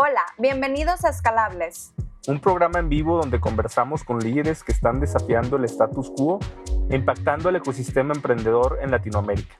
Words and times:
Hola, 0.00 0.22
bienvenidos 0.38 1.04
a 1.04 1.08
Escalables. 1.08 1.92
Un 2.28 2.38
programa 2.38 2.78
en 2.78 2.88
vivo 2.88 3.18
donde 3.18 3.40
conversamos 3.40 4.04
con 4.04 4.20
líderes 4.20 4.62
que 4.62 4.70
están 4.70 5.00
desafiando 5.00 5.56
el 5.56 5.64
status 5.64 6.12
quo 6.16 6.38
e 6.88 6.94
impactando 6.94 7.48
el 7.48 7.56
ecosistema 7.56 8.14
emprendedor 8.14 8.78
en 8.80 8.92
Latinoamérica. 8.92 9.56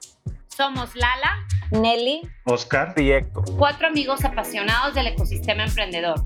Somos 0.47 0.95
Lala, 0.95 1.45
Nelly, 1.71 2.21
Oscar 2.45 2.93
y 2.95 3.11
Héctor. 3.11 3.43
cuatro 3.57 3.87
amigos 3.87 4.23
apasionados 4.23 4.95
del 4.95 5.07
ecosistema 5.07 5.65
emprendedor. 5.65 6.25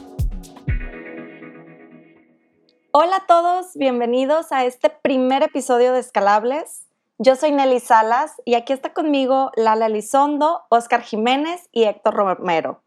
Hola 2.93 3.15
a 3.15 3.25
todos, 3.25 3.77
bienvenidos 3.77 4.51
a 4.51 4.65
este 4.65 4.89
primer 4.89 5.43
episodio 5.43 5.93
de 5.93 6.01
Escalables. 6.01 6.87
Yo 7.19 7.37
soy 7.37 7.53
Nelly 7.53 7.79
Salas 7.79 8.41
y 8.43 8.55
aquí 8.55 8.73
está 8.73 8.93
conmigo 8.93 9.49
Lala 9.55 9.85
Elizondo, 9.85 10.63
Oscar 10.67 11.01
Jiménez 11.01 11.69
y 11.71 11.83
Héctor 11.83 12.15
Romero. 12.15 12.81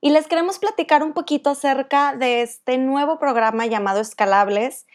Y 0.00 0.10
les 0.10 0.28
queremos 0.28 0.60
platicar 0.60 1.02
un 1.02 1.14
poquito 1.14 1.50
acerca 1.50 2.14
de 2.14 2.42
este 2.42 2.78
nuevo 2.78 3.18
programa 3.18 3.66
llamado 3.66 3.98
Escalables. 3.98 4.86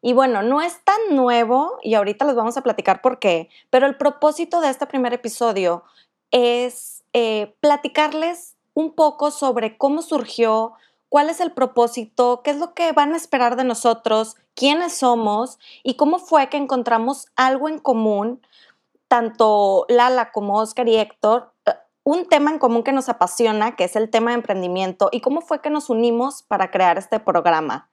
Y 0.00 0.12
bueno, 0.12 0.42
no 0.42 0.62
es 0.62 0.78
tan 0.84 1.16
nuevo 1.16 1.80
y 1.82 1.94
ahorita 1.94 2.24
les 2.24 2.36
vamos 2.36 2.56
a 2.56 2.62
platicar 2.62 3.00
por 3.02 3.18
qué, 3.18 3.48
pero 3.70 3.86
el 3.86 3.96
propósito 3.96 4.60
de 4.60 4.70
este 4.70 4.86
primer 4.86 5.12
episodio 5.12 5.82
es 6.30 7.02
eh, 7.14 7.56
platicarles 7.58 8.54
un 8.74 8.94
poco 8.94 9.32
sobre 9.32 9.76
cómo 9.76 10.02
surgió, 10.02 10.74
cuál 11.14 11.30
es 11.30 11.40
el 11.40 11.52
propósito, 11.52 12.40
qué 12.42 12.50
es 12.50 12.56
lo 12.56 12.74
que 12.74 12.90
van 12.90 13.12
a 13.12 13.16
esperar 13.16 13.54
de 13.54 13.62
nosotros, 13.62 14.34
quiénes 14.56 14.98
somos 14.98 15.60
y 15.84 15.94
cómo 15.94 16.18
fue 16.18 16.48
que 16.48 16.56
encontramos 16.56 17.28
algo 17.36 17.68
en 17.68 17.78
común, 17.78 18.44
tanto 19.06 19.86
Lala 19.88 20.32
como 20.32 20.58
Oscar 20.58 20.88
y 20.88 20.96
Héctor, 20.96 21.52
eh, 21.66 21.70
un 22.02 22.28
tema 22.28 22.50
en 22.50 22.58
común 22.58 22.82
que 22.82 22.90
nos 22.90 23.08
apasiona, 23.08 23.76
que 23.76 23.84
es 23.84 23.94
el 23.94 24.10
tema 24.10 24.32
de 24.32 24.38
emprendimiento, 24.38 25.08
y 25.12 25.20
cómo 25.20 25.40
fue 25.40 25.60
que 25.60 25.70
nos 25.70 25.88
unimos 25.88 26.42
para 26.42 26.72
crear 26.72 26.98
este 26.98 27.20
programa. 27.20 27.88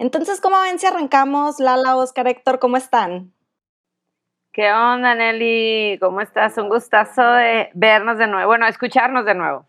Entonces, 0.00 0.40
¿cómo 0.40 0.60
ven 0.60 0.80
si 0.80 0.86
arrancamos? 0.86 1.60
Lala, 1.60 1.96
Oscar, 1.96 2.26
Héctor, 2.26 2.58
¿cómo 2.58 2.76
están? 2.76 3.32
¿Qué 4.52 4.72
onda, 4.72 5.14
Nelly? 5.14 6.00
¿Cómo 6.00 6.20
estás? 6.20 6.58
Un 6.58 6.68
gustazo 6.68 7.22
de 7.22 7.70
vernos 7.74 8.18
de 8.18 8.26
nuevo, 8.26 8.48
bueno, 8.48 8.66
escucharnos 8.66 9.24
de 9.24 9.36
nuevo. 9.36 9.66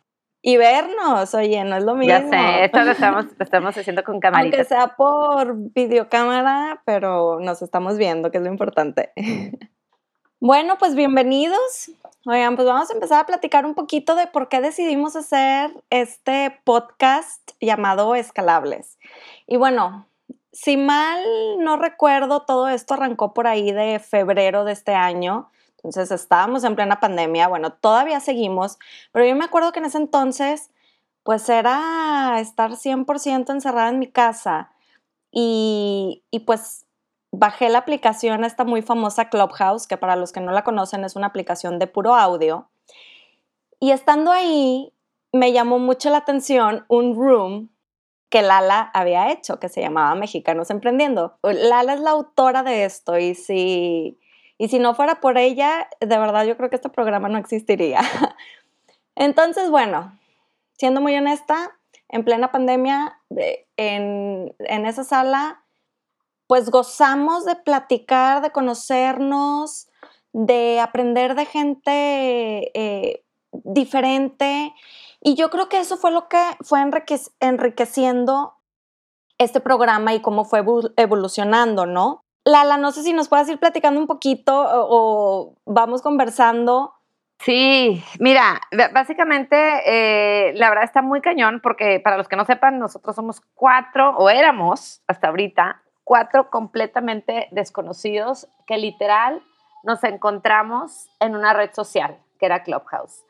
Y 0.47 0.55
vernos, 0.55 1.33
oye, 1.33 1.61
no 1.65 1.75
es 1.75 1.83
lo 1.83 1.93
mismo. 1.95 2.07
Ya 2.07 2.21
sé, 2.29 2.63
esto 2.63 2.81
lo 2.81 2.91
estamos, 2.91 3.25
lo 3.37 3.43
estamos 3.43 3.77
haciendo 3.77 4.01
con 4.05 4.13
Aunque 4.13 4.27
camaritas. 4.29 4.67
sea 4.69 4.95
por 4.95 5.55
videocámara, 5.57 6.81
pero 6.85 7.41
nos 7.41 7.61
estamos 7.61 7.97
viendo, 7.97 8.31
que 8.31 8.37
es 8.37 8.43
lo 8.45 8.49
importante. 8.49 9.11
bueno, 10.39 10.77
pues 10.79 10.95
bienvenidos. 10.95 11.91
Oigan, 12.25 12.55
pues 12.55 12.65
vamos 12.65 12.89
a 12.89 12.93
empezar 12.93 13.19
a 13.19 13.25
platicar 13.25 13.65
un 13.65 13.75
poquito 13.75 14.15
de 14.15 14.27
por 14.27 14.47
qué 14.47 14.61
decidimos 14.61 15.17
hacer 15.17 15.69
este 15.89 16.57
podcast 16.63 17.51
llamado 17.59 18.15
Escalables. 18.15 18.97
Y 19.47 19.57
bueno, 19.57 20.07
si 20.53 20.77
mal 20.77 21.25
no 21.59 21.75
recuerdo, 21.75 22.43
todo 22.43 22.69
esto 22.69 22.93
arrancó 22.93 23.33
por 23.33 23.47
ahí 23.47 23.73
de 23.73 23.99
febrero 23.99 24.63
de 24.63 24.71
este 24.71 24.93
año. 24.93 25.49
Entonces 25.78 26.11
estábamos 26.11 26.64
en 26.64 26.75
plena 26.75 27.00
pandemia, 27.00 27.47
bueno, 27.47 27.73
todavía 27.73 28.20
seguimos, 28.20 28.78
pero 29.11 29.25
yo 29.25 29.36
me 29.36 29.45
acuerdo 29.45 29.72
que 29.72 29.80
en 29.80 29.86
ese 29.86 29.98
entonces, 29.98 30.71
pues 31.23 31.48
era 31.49 32.38
estar 32.39 32.71
100% 32.71 33.52
encerrada 33.52 33.89
en 33.89 33.99
mi 33.99 34.08
casa 34.08 34.71
y, 35.32 36.23
y 36.32 36.39
pues 36.39 36.86
bajé 37.32 37.70
la 37.70 37.80
aplicación, 37.80 38.43
esta 38.43 38.64
muy 38.64 38.82
famosa 38.82 39.30
Clubhouse, 39.30 39.87
que 39.87 39.98
para 39.98 40.16
los 40.16 40.32
que 40.32 40.39
no 40.39 40.52
la 40.52 40.64
conocen 40.64 41.04
es 41.04 41.16
una 41.16 41.27
aplicación 41.27 41.80
de 41.80 41.87
puro 41.87 42.16
audio. 42.16 42.70
Y 43.80 43.92
estando 43.92 44.32
ahí, 44.32 44.93
me 45.32 45.52
llamó 45.52 45.80
mucho 45.80 46.10
la 46.10 46.17
atención 46.17 46.86
un 46.87 47.16
room 47.16 47.70
que 48.30 48.42
Lala 48.42 48.92
había 48.93 49.32
hecho, 49.32 49.60
que 49.60 49.70
se 49.70 49.82
llamaba 49.82 50.14
Mexicanos 50.16 50.70
Emprendiendo. 50.70 51.37
Lala 51.43 51.93
es 51.93 51.99
la 51.99 52.11
autora 52.11 52.64
de 52.64 52.86
esto 52.86 53.17
y 53.17 53.36
si... 53.36 54.20
Y 54.57 54.69
si 54.69 54.79
no 54.79 54.95
fuera 54.95 55.19
por 55.21 55.37
ella, 55.37 55.87
de 55.99 56.17
verdad 56.17 56.45
yo 56.45 56.57
creo 56.57 56.69
que 56.69 56.75
este 56.77 56.89
programa 56.89 57.29
no 57.29 57.37
existiría. 57.37 58.01
Entonces, 59.15 59.69
bueno, 59.69 60.17
siendo 60.77 61.01
muy 61.01 61.15
honesta, 61.15 61.77
en 62.09 62.23
plena 62.23 62.51
pandemia, 62.51 63.19
de- 63.29 63.67
en, 63.77 64.55
en 64.59 64.85
esa 64.85 65.03
sala, 65.03 65.63
pues 66.47 66.69
gozamos 66.69 67.45
de 67.45 67.55
platicar, 67.55 68.41
de 68.41 68.51
conocernos, 68.51 69.89
de 70.33 70.79
aprender 70.79 71.35
de 71.35 71.45
gente 71.45 72.71
eh, 72.79 73.23
diferente. 73.51 74.73
Y 75.21 75.35
yo 75.35 75.49
creo 75.49 75.67
que 75.69 75.79
eso 75.79 75.97
fue 75.97 76.11
lo 76.11 76.29
que 76.29 76.41
fue 76.61 76.79
enriquec- 76.81 77.31
enriqueciendo 77.39 78.53
este 79.37 79.59
programa 79.59 80.13
y 80.13 80.21
cómo 80.21 80.45
fue 80.45 80.63
evolucionando, 80.97 81.85
¿no? 81.85 82.23
Lala, 82.47 82.77
no 82.77 82.93
sé 82.93 83.03
si 83.03 83.11
nos 83.11 83.27
puedes 83.27 83.49
ir 83.49 83.59
platicando 83.59 83.99
un 83.99 84.08
poquito 84.08 84.53
o, 84.55 85.53
vamos 85.65 86.02
conversando. 86.02 86.93
Sí, 87.39 88.02
mira, 88.19 88.61
básicamente 88.93 89.58
eh, 89.85 90.53
la 90.55 90.69
verdad 90.69 90.86
está 90.86 91.02
muy 91.02 91.19
cañón 91.19 91.59
porque 91.61 91.99
para 91.99 92.15
los 92.15 92.30
que 92.30 92.37
no 92.37 92.45
sepan, 92.45 92.80
nosotros 92.80 93.17
somos 93.17 93.41
cuatro, 93.53 94.11
o 94.17 94.30
éramos 94.30 95.02
hasta 95.07 95.27
ahorita, 95.27 95.81
cuatro 96.05 96.49
completamente 96.49 97.49
desconocidos 97.52 98.47
que 98.65 98.77
literal 98.77 99.43
nos 99.83 100.02
encontramos 100.05 101.09
en 101.19 101.36
una 101.36 101.52
red 101.52 101.71
social, 101.73 102.17
que 102.39 102.45
era 102.45 102.63
Clubhouse. 102.63 103.25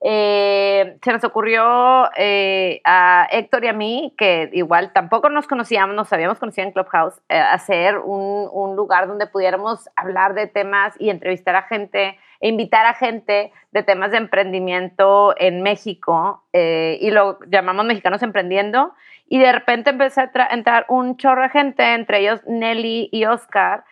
Eh, 0.00 0.61
se 1.02 1.12
nos 1.12 1.24
ocurrió 1.24 2.10
eh, 2.16 2.80
a 2.84 3.26
Héctor 3.30 3.64
y 3.64 3.68
a 3.68 3.72
mí, 3.72 4.14
que 4.16 4.50
igual 4.52 4.92
tampoco 4.92 5.28
nos 5.28 5.46
conocíamos, 5.46 5.94
nos 5.94 6.12
habíamos 6.12 6.38
conocido 6.38 6.66
en 6.66 6.72
Clubhouse, 6.72 7.20
eh, 7.28 7.38
hacer 7.38 7.98
un, 7.98 8.48
un 8.52 8.76
lugar 8.76 9.06
donde 9.06 9.26
pudiéramos 9.26 9.88
hablar 9.96 10.34
de 10.34 10.46
temas 10.46 10.94
y 10.98 11.10
entrevistar 11.10 11.56
a 11.56 11.62
gente 11.62 12.18
e 12.40 12.48
invitar 12.48 12.86
a 12.86 12.94
gente 12.94 13.52
de 13.70 13.82
temas 13.82 14.10
de 14.10 14.16
emprendimiento 14.18 15.34
en 15.38 15.62
México 15.62 16.44
eh, 16.52 16.98
y 17.00 17.10
lo 17.10 17.38
llamamos 17.46 17.84
Mexicanos 17.84 18.22
Emprendiendo 18.22 18.94
y 19.28 19.38
de 19.38 19.52
repente 19.52 19.90
empezó 19.90 20.22
a 20.22 20.32
tra- 20.32 20.48
entrar 20.50 20.84
un 20.88 21.16
chorro 21.16 21.42
de 21.42 21.48
gente, 21.50 21.94
entre 21.94 22.18
ellos 22.18 22.40
Nelly 22.46 23.08
y 23.12 23.26
Oscar 23.26 23.84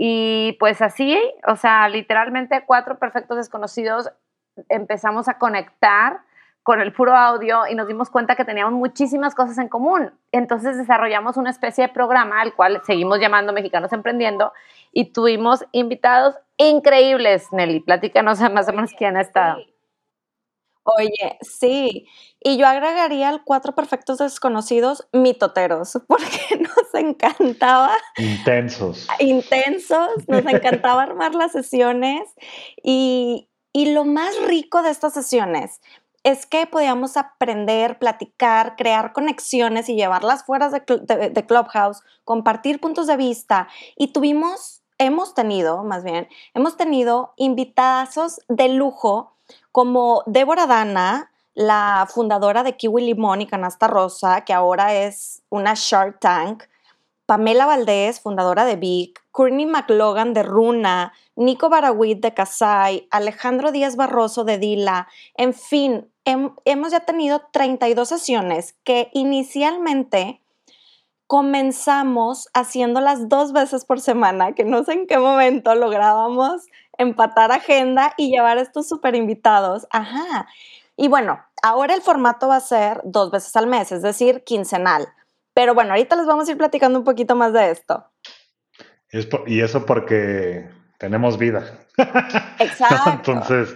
y 0.00 0.56
pues 0.60 0.80
así, 0.80 1.20
o 1.46 1.56
sea, 1.56 1.88
literalmente 1.88 2.62
cuatro 2.64 2.98
perfectos 3.00 3.36
desconocidos 3.36 4.10
empezamos 4.68 5.28
a 5.28 5.38
conectar 5.38 6.20
con 6.68 6.82
el 6.82 6.92
puro 6.92 7.16
audio 7.16 7.66
y 7.66 7.74
nos 7.74 7.88
dimos 7.88 8.10
cuenta 8.10 8.36
que 8.36 8.44
teníamos 8.44 8.74
muchísimas 8.74 9.34
cosas 9.34 9.56
en 9.56 9.68
común. 9.68 10.12
Entonces 10.32 10.76
desarrollamos 10.76 11.38
una 11.38 11.48
especie 11.48 11.86
de 11.86 11.94
programa 11.94 12.42
al 12.42 12.54
cual 12.54 12.82
seguimos 12.84 13.20
llamando 13.20 13.54
Mexicanos 13.54 13.90
Emprendiendo 13.94 14.52
y 14.92 15.06
tuvimos 15.14 15.64
invitados 15.72 16.34
increíbles, 16.58 17.46
Nelly. 17.52 17.80
Platícanos 17.80 18.38
más 18.52 18.68
o 18.68 18.74
menos 18.74 18.90
quién 18.92 19.16
ha 19.16 19.22
estado. 19.22 19.62
Oye, 20.82 21.38
sí. 21.40 22.06
Y 22.38 22.58
yo 22.58 22.66
agregaría 22.66 23.30
al 23.30 23.44
cuatro 23.44 23.74
perfectos 23.74 24.18
desconocidos 24.18 25.08
mitoteros, 25.14 25.98
porque 26.06 26.58
nos 26.60 26.94
encantaba 26.94 27.96
Intensos. 28.18 29.08
intensos, 29.20 30.28
nos 30.28 30.44
encantaba 30.44 31.02
armar 31.04 31.34
las 31.34 31.52
sesiones 31.52 32.28
y, 32.82 33.48
y 33.72 33.94
lo 33.94 34.04
más 34.04 34.38
rico 34.46 34.82
de 34.82 34.90
estas 34.90 35.14
sesiones 35.14 35.80
es 36.28 36.44
que 36.44 36.66
podíamos 36.66 37.16
aprender, 37.16 37.98
platicar, 37.98 38.76
crear 38.76 39.14
conexiones 39.14 39.88
y 39.88 39.94
llevarlas 39.94 40.44
fuera 40.44 40.68
de, 40.68 40.82
de- 41.30 41.46
Clubhouse, 41.46 42.02
compartir 42.24 42.80
puntos 42.80 43.06
de 43.06 43.16
vista. 43.16 43.66
Y 43.96 44.08
tuvimos, 44.08 44.82
hemos 44.98 45.32
tenido, 45.34 45.84
más 45.84 46.04
bien, 46.04 46.28
hemos 46.52 46.76
tenido 46.76 47.32
invitazos 47.36 48.40
de 48.48 48.68
lujo 48.68 49.32
como 49.72 50.22
Débora 50.26 50.66
Dana, 50.66 51.30
la 51.54 52.06
fundadora 52.12 52.62
de 52.62 52.76
Kiwi 52.76 53.06
Limón 53.06 53.40
y 53.40 53.46
Canasta 53.46 53.86
Rosa, 53.86 54.42
que 54.42 54.52
ahora 54.52 54.94
es 54.94 55.42
una 55.48 55.72
Shark 55.74 56.20
Tank, 56.20 56.64
Pamela 57.24 57.64
Valdés, 57.64 58.20
fundadora 58.20 58.64
de 58.66 58.76
Vic, 58.76 59.22
Courtney 59.32 59.66
McLogan 59.66 60.34
de 60.34 60.42
Runa, 60.42 61.12
Nico 61.36 61.68
Barawit 61.68 62.20
de 62.20 62.34
Casai, 62.34 63.06
Alejandro 63.10 63.70
Díaz 63.70 63.96
Barroso 63.96 64.44
de 64.44 64.58
Dila, 64.58 65.08
en 65.36 65.52
fin, 65.52 66.10
hem- 66.28 66.54
hemos 66.64 66.92
ya 66.92 67.00
tenido 67.00 67.40
32 67.52 68.08
sesiones 68.08 68.74
que 68.84 69.08
inicialmente 69.14 70.40
comenzamos 71.26 72.48
haciéndolas 72.54 73.28
dos 73.28 73.52
veces 73.52 73.84
por 73.84 74.00
semana, 74.00 74.52
que 74.54 74.64
no 74.64 74.82
sé 74.84 74.92
en 74.94 75.06
qué 75.06 75.18
momento 75.18 75.74
lográbamos 75.74 76.66
empatar 76.96 77.52
agenda 77.52 78.14
y 78.16 78.30
llevar 78.30 78.56
estos 78.58 78.88
super 78.88 79.14
invitados. 79.14 79.86
Ajá. 79.90 80.46
Y 80.96 81.08
bueno, 81.08 81.38
ahora 81.62 81.94
el 81.94 82.00
formato 82.02 82.48
va 82.48 82.56
a 82.56 82.60
ser 82.60 83.00
dos 83.04 83.30
veces 83.30 83.54
al 83.56 83.66
mes, 83.66 83.92
es 83.92 84.02
decir, 84.02 84.42
quincenal. 84.44 85.06
Pero 85.52 85.74
bueno, 85.74 85.90
ahorita 85.90 86.16
les 86.16 86.26
vamos 86.26 86.48
a 86.48 86.52
ir 86.52 86.56
platicando 86.58 86.98
un 86.98 87.04
poquito 87.04 87.36
más 87.36 87.52
de 87.52 87.70
esto. 87.72 88.04
y 89.46 89.60
eso 89.60 89.84
porque 89.86 90.68
tenemos 90.98 91.36
vida. 91.38 91.78
Exacto. 92.58 93.10
Entonces, 93.10 93.74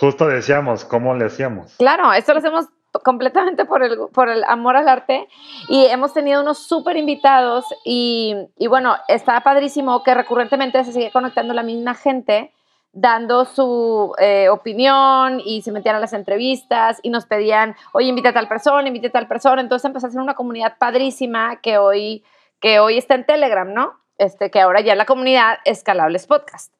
justo 0.00 0.26
decíamos, 0.26 0.86
¿cómo 0.86 1.14
le 1.14 1.26
hacíamos? 1.26 1.76
Claro, 1.76 2.10
esto 2.14 2.32
lo 2.32 2.38
hacemos 2.38 2.66
completamente 3.04 3.66
por 3.66 3.82
el, 3.82 3.98
por 4.12 4.30
el 4.30 4.42
amor 4.44 4.76
al 4.76 4.88
arte 4.88 5.28
y 5.68 5.84
hemos 5.86 6.14
tenido 6.14 6.40
unos 6.40 6.66
súper 6.66 6.96
invitados 6.96 7.66
y, 7.84 8.34
y, 8.58 8.66
bueno, 8.66 8.96
está 9.08 9.38
padrísimo 9.42 10.02
que 10.02 10.14
recurrentemente 10.14 10.82
se 10.84 10.92
sigue 10.92 11.12
conectando 11.12 11.52
la 11.52 11.62
misma 11.62 11.94
gente 11.94 12.52
dando 12.92 13.44
su 13.44 14.14
eh, 14.18 14.48
opinión 14.48 15.40
y 15.44 15.62
se 15.62 15.70
metían 15.70 15.96
a 15.96 16.00
las 16.00 16.14
entrevistas 16.14 16.98
y 17.02 17.10
nos 17.10 17.26
pedían, 17.26 17.76
oye, 17.92 18.08
invita 18.08 18.30
a 18.30 18.32
tal 18.32 18.48
persona, 18.48 18.88
invita 18.88 19.08
a 19.08 19.12
tal 19.12 19.28
persona. 19.28 19.60
Entonces 19.60 19.84
empezó 19.84 20.06
a 20.06 20.10
ser 20.10 20.20
una 20.20 20.34
comunidad 20.34 20.76
padrísima 20.78 21.60
que 21.60 21.78
hoy, 21.78 22.24
que 22.58 22.80
hoy 22.80 22.98
está 22.98 23.14
en 23.14 23.26
Telegram, 23.26 23.72
¿no? 23.72 24.00
Este, 24.18 24.50
que 24.50 24.60
ahora 24.60 24.80
ya 24.80 24.94
la 24.94 25.04
comunidad 25.04 25.58
Escalables 25.64 26.26
Podcast. 26.26 26.79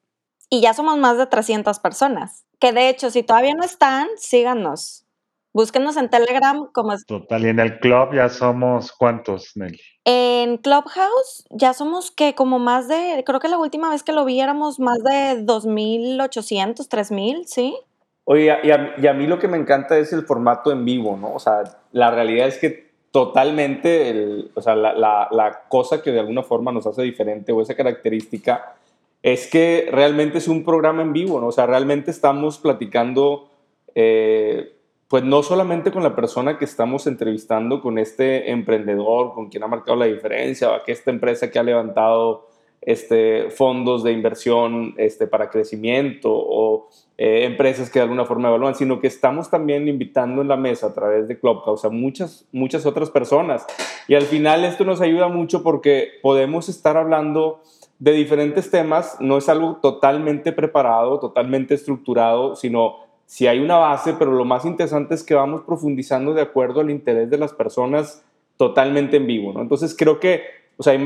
Y 0.50 0.61
ya 0.61 0.75
somos 0.75 0.99
más 0.99 1.17
de 1.17 1.26
300 1.26 1.79
personas. 1.79 2.44
Que 2.58 2.73
de 2.73 2.88
hecho, 2.88 3.11
si 3.11 3.23
todavía 3.23 3.55
no 3.55 3.64
están, 3.64 4.08
síganos. 4.17 5.06
Búsquenos 5.52 5.97
en 5.97 6.11
Telegram 6.11 6.69
como... 6.73 6.94
Total, 7.06 7.43
y 7.44 7.49
en 7.49 7.61
el 7.61 7.79
club 7.79 8.14
ya 8.14 8.29
somos 8.29 8.93
cuántos, 8.93 9.52
Nelly. 9.56 9.81
En 10.05 10.58
Clubhouse 10.58 11.44
ya 11.50 11.73
somos 11.73 12.11
que 12.11 12.35
como 12.35 12.58
más 12.58 12.88
de, 12.88 13.23
creo 13.26 13.41
que 13.41 13.49
la 13.49 13.58
última 13.58 13.91
vez 13.91 14.02
que 14.02 14.12
lo 14.12 14.25
vi 14.25 14.41
éramos 14.41 14.79
más 14.79 14.99
de 15.02 15.44
2.800, 15.44 16.88
3.000, 16.88 17.44
¿sí? 17.47 17.76
Oye, 18.25 18.44
y 18.62 18.70
a, 18.70 18.94
y 18.97 19.06
a, 19.06 19.12
mí 19.12 19.26
lo 19.26 19.38
que 19.38 19.49
me 19.49 19.56
encanta 19.56 19.99
es 19.99 20.12
el 20.12 20.25
formato 20.25 20.70
en 20.70 20.85
vivo, 20.85 21.17
¿no? 21.17 21.35
O 21.35 21.41
sea, 21.41 21.64
la 21.93 22.11
realidad 22.12 22.47
es 22.47 22.58
que 22.58 22.91
totalmente, 23.11 24.11
el, 24.11 24.52
o 24.55 24.62
sea, 24.62 24.76
la, 24.76 24.94
la, 24.94 25.29
la 25.32 25.62
cosa 25.69 26.00
que 26.00 26.12
de 26.12 26.20
alguna 26.20 26.44
forma 26.44 26.70
nos 26.70 26.87
hace 26.87 27.02
diferente 27.02 27.50
o 27.50 27.61
esa 27.61 27.75
característica 27.75 28.76
es 29.22 29.46
que 29.46 29.88
realmente 29.90 30.38
es 30.38 30.49
un 30.49 30.64
programa 30.64 31.02
en 31.02 31.12
vivo, 31.12 31.40
¿no? 31.40 31.49
O 31.49 31.52
sea, 31.52 31.67
realmente 31.67 32.11
estamos 32.11 32.58
platicando... 32.58 33.49
Eh, 33.94 34.76
pues 35.11 35.25
no 35.25 35.43
solamente 35.43 35.90
con 35.90 36.05
la 36.05 36.14
persona 36.14 36.56
que 36.56 36.64
estamos 36.64 37.08
entrevistando, 37.08 37.82
con 37.82 37.99
este 37.99 38.52
emprendedor, 38.52 39.34
con 39.34 39.49
quien 39.49 39.64
ha 39.64 39.67
marcado 39.67 39.99
la 39.99 40.05
diferencia, 40.05 40.70
o 40.70 40.84
que 40.84 40.93
esta 40.93 41.11
empresa 41.11 41.50
que 41.50 41.58
ha 41.58 41.64
levantado 41.64 42.46
este, 42.81 43.50
fondos 43.50 44.05
de 44.05 44.12
inversión 44.12 44.94
este, 44.99 45.26
para 45.26 45.50
crecimiento 45.50 46.31
o 46.32 46.88
eh, 47.22 47.44
empresas 47.44 47.90
que 47.90 47.99
de 47.99 48.05
alguna 48.05 48.25
forma 48.25 48.49
evalúan, 48.49 48.75
sino 48.75 48.99
que 48.99 49.06
estamos 49.06 49.50
también 49.50 49.87
invitando 49.88 50.40
en 50.40 50.49
la 50.49 50.56
mesa 50.56 50.87
a 50.87 50.94
través 50.94 51.28
de 51.28 51.38
Clubhouse 51.38 51.84
a 51.84 51.90
muchas, 51.90 52.49
muchas 52.50 52.87
otras 52.87 53.11
personas. 53.11 53.67
Y 54.08 54.14
al 54.14 54.22
final 54.22 54.64
esto 54.64 54.87
nos 54.87 55.02
ayuda 55.02 55.28
mucho 55.28 55.62
porque 55.62 56.12
podemos 56.22 56.70
estar 56.70 56.96
hablando 56.96 57.61
de 57.99 58.12
diferentes 58.12 58.70
temas, 58.70 59.19
no 59.20 59.37
es 59.37 59.50
algo 59.50 59.76
totalmente 59.82 60.50
preparado, 60.52 61.20
totalmente 61.20 61.75
estructurado, 61.75 62.56
sino 62.56 62.96
si 63.26 63.46
hay 63.46 63.58
una 63.61 63.76
base, 63.76 64.14
pero 64.14 64.32
lo 64.32 64.46
más 64.46 64.64
interesante 64.64 65.14
es 65.14 65.23
que 65.23 65.34
vamos 65.34 65.61
profundizando 65.66 66.32
de 66.32 66.40
acuerdo 66.40 66.81
al 66.81 66.90
interés 66.90 67.28
de 67.28 67.37
las 67.37 67.52
personas 67.52 68.25
totalmente 68.56 69.19
en 69.19 69.26
vivo, 69.26 69.52
¿no? 69.52 69.61
Entonces 69.61 69.94
creo 69.94 70.20
que, 70.20 70.40
o 70.78 70.82
sea, 70.82 70.99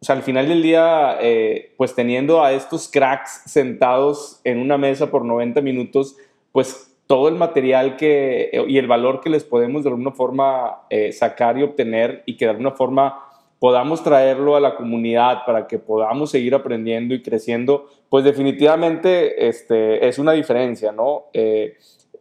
o 0.00 0.04
sea 0.04 0.14
al 0.14 0.22
final 0.22 0.48
del 0.48 0.62
día, 0.62 1.18
eh, 1.20 1.74
pues 1.76 1.94
teniendo 1.94 2.42
a 2.42 2.52
estos 2.52 2.88
cracks 2.88 3.42
sentados 3.46 4.40
en 4.44 4.58
una 4.58 4.76
mesa 4.78 5.10
por 5.10 5.24
90 5.24 5.60
minutos, 5.62 6.16
pues 6.52 6.96
todo 7.06 7.28
el 7.28 7.36
material 7.36 7.96
que, 7.96 8.50
y 8.68 8.78
el 8.78 8.86
valor 8.88 9.20
que 9.20 9.30
les 9.30 9.44
podemos 9.44 9.84
de 9.84 9.90
alguna 9.90 10.10
forma 10.10 10.82
eh, 10.90 11.12
sacar 11.12 11.56
y 11.56 11.62
obtener 11.62 12.22
y 12.26 12.36
que 12.36 12.46
de 12.46 12.50
alguna 12.50 12.72
forma 12.72 13.22
podamos 13.58 14.02
traerlo 14.02 14.56
a 14.56 14.60
la 14.60 14.76
comunidad 14.76 15.44
para 15.46 15.66
que 15.66 15.78
podamos 15.78 16.30
seguir 16.30 16.54
aprendiendo 16.54 17.14
y 17.14 17.22
creciendo, 17.22 17.88
pues 18.10 18.24
definitivamente 18.24 19.48
este, 19.48 20.06
es 20.06 20.18
una 20.18 20.32
diferencia, 20.32 20.92
¿no? 20.92 21.24
Eh, 21.32 21.76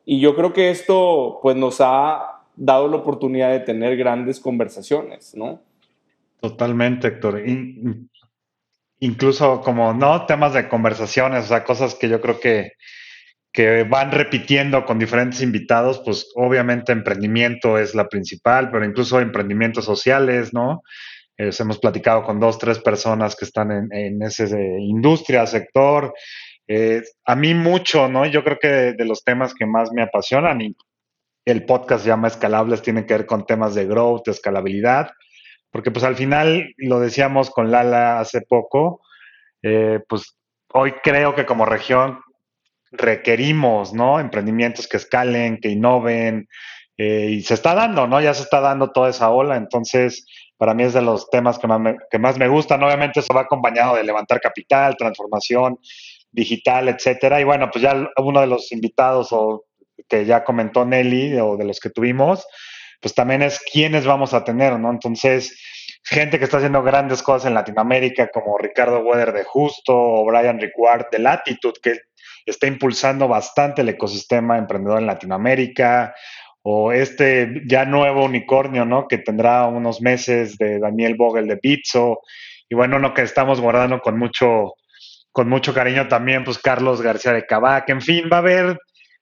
y 0.05 0.19
yo 0.19 0.35
creo 0.35 0.53
que 0.53 0.69
esto 0.69 1.39
pues 1.41 1.55
nos 1.55 1.81
ha 1.81 2.41
dado 2.55 2.87
la 2.87 2.97
oportunidad 2.97 3.51
de 3.51 3.59
tener 3.59 3.97
grandes 3.97 4.39
conversaciones, 4.39 5.35
¿no? 5.35 5.59
Totalmente, 6.39 7.07
Héctor. 7.07 7.43
incluso 8.99 9.61
como, 9.61 9.93
¿no? 9.93 10.25
Temas 10.25 10.53
de 10.53 10.67
conversaciones, 10.67 11.45
o 11.45 11.47
sea, 11.47 11.63
cosas 11.63 11.95
que 11.95 12.09
yo 12.09 12.21
creo 12.21 12.39
que, 12.39 12.73
que 13.51 13.83
van 13.83 14.11
repitiendo 14.11 14.85
con 14.85 14.99
diferentes 14.99 15.41
invitados, 15.41 16.01
pues 16.03 16.31
obviamente 16.35 16.91
emprendimiento 16.91 17.77
es 17.77 17.95
la 17.95 18.07
principal, 18.07 18.69
pero 18.71 18.85
incluso 18.85 19.19
emprendimientos 19.19 19.85
sociales, 19.85 20.53
¿no? 20.53 20.83
hemos 21.37 21.79
platicado 21.79 22.23
con 22.23 22.39
dos, 22.39 22.57
tres 22.57 22.79
personas 22.79 23.35
que 23.35 23.43
están 23.43 23.71
en, 23.71 23.91
en 23.91 24.21
esa 24.21 24.45
industria, 24.57 25.45
sector. 25.45 26.13
Eh, 26.67 27.03
a 27.25 27.35
mí 27.35 27.53
mucho, 27.53 28.07
¿no? 28.07 28.25
Yo 28.25 28.43
creo 28.43 28.57
que 28.59 28.67
de, 28.93 29.05
los 29.05 29.23
temas 29.23 29.53
que 29.53 29.65
más 29.65 29.91
me 29.91 30.01
apasionan, 30.01 30.61
y 30.61 30.75
el 31.45 31.65
podcast 31.65 32.03
se 32.03 32.09
llama 32.09 32.27
Escalables, 32.27 32.81
tiene 32.81 33.05
que 33.05 33.13
ver 33.15 33.25
con 33.25 33.45
temas 33.45 33.75
de 33.75 33.85
growth, 33.85 34.27
escalabilidad, 34.27 35.11
porque 35.75 35.91
pues 35.91 36.05
al 36.05 36.15
final, 36.15 36.73
lo 36.77 37.01
decíamos 37.01 37.49
con 37.49 37.69
Lala 37.69 38.21
hace 38.21 38.39
poco, 38.39 39.01
eh, 39.61 39.99
pues 40.07 40.37
hoy 40.71 40.93
creo 41.03 41.35
que 41.35 41.45
como 41.45 41.65
región 41.65 42.21
requerimos, 42.93 43.93
¿no? 43.93 44.21
Emprendimientos 44.21 44.87
que 44.87 44.95
escalen, 44.95 45.59
que 45.59 45.67
innoven, 45.67 46.47
eh, 46.95 47.27
y 47.29 47.41
se 47.41 47.55
está 47.55 47.75
dando, 47.75 48.07
¿no? 48.07 48.21
Ya 48.21 48.33
se 48.33 48.43
está 48.43 48.61
dando 48.61 48.93
toda 48.93 49.09
esa 49.09 49.29
ola, 49.31 49.57
entonces 49.57 50.25
para 50.55 50.73
mí 50.73 50.83
es 50.83 50.93
de 50.93 51.01
los 51.01 51.29
temas 51.29 51.59
que 51.59 51.67
más, 51.67 51.81
me, 51.81 51.97
que 52.09 52.19
más 52.19 52.37
me 52.37 52.47
gustan. 52.47 52.81
Obviamente 52.81 53.19
eso 53.19 53.33
va 53.33 53.41
acompañado 53.41 53.97
de 53.97 54.05
levantar 54.05 54.39
capital, 54.39 54.95
transformación 54.95 55.77
digital, 56.31 56.87
etcétera. 56.87 57.41
Y 57.41 57.43
bueno, 57.43 57.69
pues 57.69 57.81
ya 57.81 58.09
uno 58.19 58.39
de 58.39 58.47
los 58.47 58.71
invitados 58.71 59.27
o 59.31 59.65
que 60.07 60.23
ya 60.23 60.45
comentó 60.45 60.85
Nelly 60.85 61.37
o 61.41 61.57
de 61.57 61.65
los 61.65 61.81
que 61.81 61.89
tuvimos, 61.89 62.47
pues 63.01 63.13
también 63.13 63.41
es 63.41 63.59
quiénes 63.59 64.05
vamos 64.05 64.33
a 64.33 64.43
tener, 64.43 64.79
¿no? 64.79 64.91
Entonces, 64.91 65.59
gente 66.03 66.37
que 66.37 66.45
está 66.45 66.57
haciendo 66.57 66.83
grandes 66.83 67.23
cosas 67.23 67.47
en 67.47 67.53
Latinoamérica, 67.53 68.29
como 68.29 68.57
Ricardo 68.57 68.99
Weather 68.99 69.33
de 69.33 69.43
Justo 69.43 69.95
o 69.95 70.25
Brian 70.25 70.59
Ricard 70.59 71.07
de 71.11 71.19
Latitude, 71.19 71.79
que 71.81 71.99
está 72.45 72.67
impulsando 72.67 73.27
bastante 73.27 73.81
el 73.81 73.89
ecosistema 73.89 74.57
emprendedor 74.57 74.99
en 74.99 75.07
Latinoamérica, 75.07 76.13
o 76.61 76.91
este 76.91 77.61
ya 77.67 77.85
nuevo 77.85 78.25
unicornio, 78.25 78.85
¿no? 78.85 79.07
Que 79.07 79.19
tendrá 79.19 79.65
unos 79.67 80.01
meses 80.01 80.57
de 80.57 80.79
Daniel 80.79 81.15
Vogel 81.15 81.47
de 81.47 81.57
Pizzo, 81.57 82.21
y 82.69 82.75
bueno, 82.75 82.97
uno 82.97 83.13
que 83.13 83.21
estamos 83.21 83.61
guardando 83.61 83.99
con 83.99 84.17
mucho, 84.17 84.73
con 85.31 85.47
mucho 85.47 85.73
cariño 85.73 86.07
también, 86.07 86.43
pues 86.43 86.57
Carlos 86.57 87.01
García 87.01 87.33
de 87.33 87.45
Cabac, 87.45 87.89
en 87.89 88.01
fin, 88.01 88.29
va 88.31 88.37
a 88.37 88.39
haber 88.39 88.79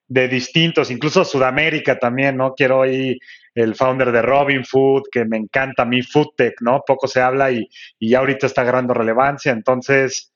de 0.07 0.27
distintos, 0.27 0.91
incluso 0.91 1.25
Sudamérica 1.25 1.97
también, 1.97 2.37
¿no? 2.37 2.53
Quiero 2.53 2.79
hoy 2.79 3.19
el 3.55 3.75
founder 3.75 4.11
de 4.11 4.21
Robin 4.21 4.65
Food, 4.65 5.03
que 5.11 5.25
me 5.25 5.37
encanta 5.37 5.85
mi 5.85 6.01
Foodtech, 6.01 6.55
¿no? 6.61 6.83
Poco 6.85 7.07
se 7.07 7.21
habla 7.21 7.51
y, 7.51 7.67
y 7.99 8.09
ya 8.09 8.19
ahorita 8.19 8.47
está 8.47 8.61
agarrando 8.61 8.93
relevancia, 8.93 9.51
entonces 9.51 10.33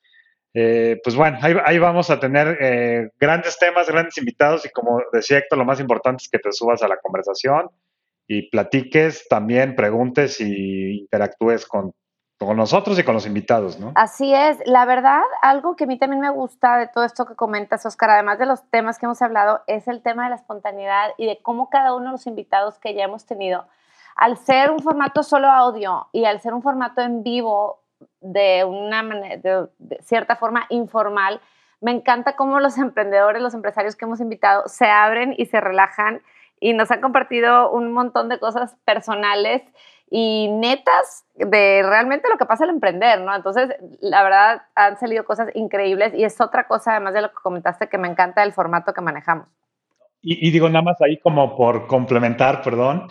eh, 0.54 0.98
pues 1.04 1.14
bueno, 1.14 1.38
ahí, 1.40 1.78
vamos 1.78 2.10
a 2.10 2.18
tener 2.18 2.56
eh, 2.60 3.10
grandes 3.20 3.58
temas, 3.58 3.88
grandes 3.88 4.16
invitados 4.18 4.64
y 4.64 4.70
como 4.70 5.02
decía 5.12 5.38
Héctor, 5.38 5.58
lo 5.58 5.64
más 5.64 5.78
importante 5.78 6.22
es 6.24 6.28
que 6.28 6.38
te 6.38 6.52
subas 6.52 6.82
a 6.82 6.88
la 6.88 6.96
conversación 6.96 7.68
y 8.26 8.48
platiques, 8.50 9.28
también 9.28 9.76
preguntes 9.76 10.40
y 10.40 11.00
interactúes 11.00 11.66
con, 11.66 11.92
con 12.38 12.56
nosotros 12.56 12.98
y 12.98 13.02
con 13.02 13.14
los 13.14 13.26
invitados, 13.26 13.80
¿no? 13.80 13.92
Así 13.96 14.32
es, 14.32 14.58
la 14.64 14.84
verdad, 14.84 15.22
algo 15.42 15.74
que 15.74 15.84
a 15.84 15.86
mí 15.86 15.98
también 15.98 16.20
me 16.20 16.30
gusta 16.30 16.78
de 16.78 16.86
todo 16.86 17.04
esto 17.04 17.26
que 17.26 17.34
comentas, 17.34 17.84
Oscar, 17.84 18.10
además 18.10 18.38
de 18.38 18.46
los 18.46 18.62
temas 18.70 18.98
que 18.98 19.06
hemos 19.06 19.20
hablado, 19.22 19.62
es 19.66 19.88
el 19.88 20.02
tema 20.02 20.24
de 20.24 20.30
la 20.30 20.36
espontaneidad 20.36 21.10
y 21.16 21.26
de 21.26 21.38
cómo 21.42 21.68
cada 21.68 21.94
uno 21.94 22.06
de 22.06 22.12
los 22.12 22.26
invitados 22.26 22.78
que 22.78 22.94
ya 22.94 23.04
hemos 23.04 23.26
tenido, 23.26 23.66
al 24.14 24.36
ser 24.36 24.70
un 24.70 24.80
formato 24.80 25.22
solo 25.22 25.48
audio 25.48 26.08
y 26.12 26.24
al 26.24 26.40
ser 26.40 26.54
un 26.54 26.62
formato 26.62 27.00
en 27.00 27.22
vivo, 27.22 27.80
de 28.20 28.64
una 28.64 29.02
de, 29.02 29.68
cierta 30.02 30.36
forma 30.36 30.66
informal. 30.70 31.40
Me 31.80 31.92
encanta 31.92 32.36
cómo 32.36 32.60
los 32.60 32.78
emprendedores, 32.78 33.42
los 33.42 33.54
empresarios 33.54 33.96
que 33.96 34.04
hemos 34.04 34.20
invitado 34.20 34.64
se 34.66 34.86
abren 34.86 35.34
y 35.36 35.46
se 35.46 35.60
relajan 35.60 36.22
y 36.60 36.72
nos 36.72 36.90
han 36.90 37.00
compartido 37.00 37.70
un 37.70 37.92
montón 37.92 38.28
de 38.28 38.40
cosas 38.40 38.76
personales 38.84 39.62
y 40.10 40.48
netas 40.48 41.24
de 41.34 41.82
realmente 41.82 42.28
lo 42.28 42.38
que 42.38 42.46
pasa 42.46 42.64
al 42.64 42.70
emprender, 42.70 43.20
¿no? 43.20 43.34
Entonces, 43.34 43.70
la 44.00 44.22
verdad, 44.22 44.62
han 44.74 44.98
salido 44.98 45.24
cosas 45.24 45.48
increíbles 45.54 46.14
y 46.14 46.24
es 46.24 46.40
otra 46.40 46.66
cosa, 46.66 46.92
además 46.92 47.14
de 47.14 47.22
lo 47.22 47.28
que 47.28 47.36
comentaste, 47.42 47.88
que 47.88 47.98
me 47.98 48.08
encanta 48.08 48.42
el 48.42 48.52
formato 48.52 48.92
que 48.92 49.00
manejamos. 49.00 49.46
Y, 50.20 50.48
y 50.48 50.50
digo 50.50 50.68
nada 50.68 50.82
más 50.82 51.00
ahí 51.00 51.18
como 51.18 51.56
por 51.56 51.86
complementar, 51.86 52.62
perdón, 52.62 53.08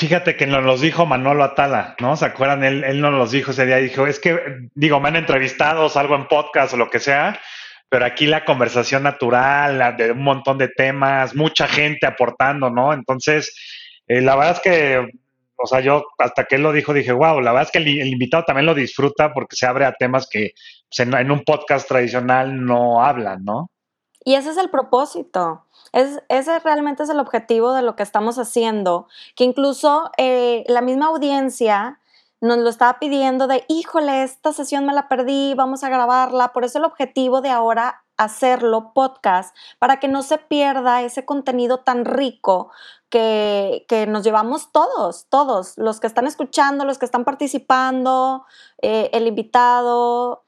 Fíjate 0.00 0.34
que 0.34 0.46
nos 0.46 0.64
los 0.64 0.80
dijo 0.80 1.04
Manolo 1.04 1.44
Atala, 1.44 1.94
¿no? 2.00 2.16
¿Se 2.16 2.24
acuerdan? 2.24 2.64
Él, 2.64 2.84
él 2.84 3.02
nos 3.02 3.12
los 3.12 3.32
dijo 3.32 3.50
ese 3.50 3.66
día. 3.66 3.76
Dijo, 3.76 4.06
es 4.06 4.18
que, 4.18 4.40
digo, 4.74 4.98
me 4.98 5.08
han 5.08 5.16
entrevistado, 5.16 5.90
salgo 5.90 6.14
en 6.14 6.26
podcast 6.26 6.72
o 6.72 6.78
lo 6.78 6.88
que 6.88 7.00
sea, 7.00 7.38
pero 7.90 8.06
aquí 8.06 8.26
la 8.26 8.46
conversación 8.46 9.02
natural, 9.02 9.96
de 9.98 10.12
un 10.12 10.22
montón 10.22 10.56
de 10.56 10.68
temas, 10.68 11.34
mucha 11.34 11.68
gente 11.68 12.06
aportando, 12.06 12.70
¿no? 12.70 12.94
Entonces, 12.94 13.54
eh, 14.06 14.22
la 14.22 14.36
verdad 14.36 14.52
es 14.52 14.60
que, 14.60 15.08
o 15.62 15.66
sea, 15.66 15.80
yo 15.80 16.04
hasta 16.18 16.44
que 16.44 16.56
él 16.56 16.62
lo 16.62 16.72
dijo 16.72 16.92
dije, 16.92 17.12
wow, 17.12 17.40
la 17.40 17.52
verdad 17.52 17.68
es 17.68 17.72
que 17.72 17.78
el, 17.78 18.08
invitado 18.08 18.44
también 18.44 18.66
lo 18.66 18.74
disfruta 18.74 19.32
porque 19.32 19.56
se 19.56 19.66
abre 19.66 19.84
a 19.84 19.92
temas 19.92 20.28
que 20.28 20.52
pues, 20.88 21.06
en, 21.06 21.30
un 21.30 21.44
podcast 21.44 21.86
tradicional 21.86 22.64
no 22.64 23.02
hablan, 23.02 23.44
¿no? 23.44 23.70
Y 24.24 24.34
ese 24.34 24.50
es 24.50 24.56
el 24.56 24.70
propósito. 24.70 25.64
Es, 25.92 26.22
ese 26.28 26.58
realmente 26.60 27.02
es 27.02 27.10
el 27.10 27.20
objetivo 27.20 27.72
de 27.72 27.82
lo 27.82 27.96
que 27.96 28.02
estamos 28.02 28.38
haciendo, 28.38 29.08
que 29.34 29.44
incluso 29.44 30.10
eh, 30.18 30.64
la 30.68 30.82
misma 30.82 31.06
audiencia 31.06 32.00
nos 32.40 32.58
lo 32.58 32.70
estaba 32.70 32.98
pidiendo 32.98 33.46
de, 33.46 33.64
híjole, 33.68 34.22
esta 34.22 34.52
sesión 34.52 34.86
me 34.86 34.94
la 34.94 35.08
perdí, 35.08 35.54
vamos 35.54 35.84
a 35.84 35.90
grabarla. 35.90 36.52
Por 36.52 36.64
eso 36.64 36.78
el 36.78 36.84
objetivo 36.84 37.40
de 37.42 37.50
ahora 37.50 38.02
hacerlo 38.24 38.92
podcast, 38.92 39.56
para 39.78 39.98
que 39.98 40.08
no 40.08 40.22
se 40.22 40.38
pierda 40.38 41.02
ese 41.02 41.24
contenido 41.24 41.78
tan 41.78 42.04
rico 42.04 42.70
que, 43.08 43.86
que 43.88 44.06
nos 44.06 44.24
llevamos 44.24 44.70
todos, 44.72 45.26
todos, 45.28 45.78
los 45.78 46.00
que 46.00 46.06
están 46.06 46.26
escuchando, 46.26 46.84
los 46.84 46.98
que 46.98 47.06
están 47.06 47.24
participando, 47.24 48.44
eh, 48.82 49.10
el 49.12 49.26
invitado, 49.26 50.44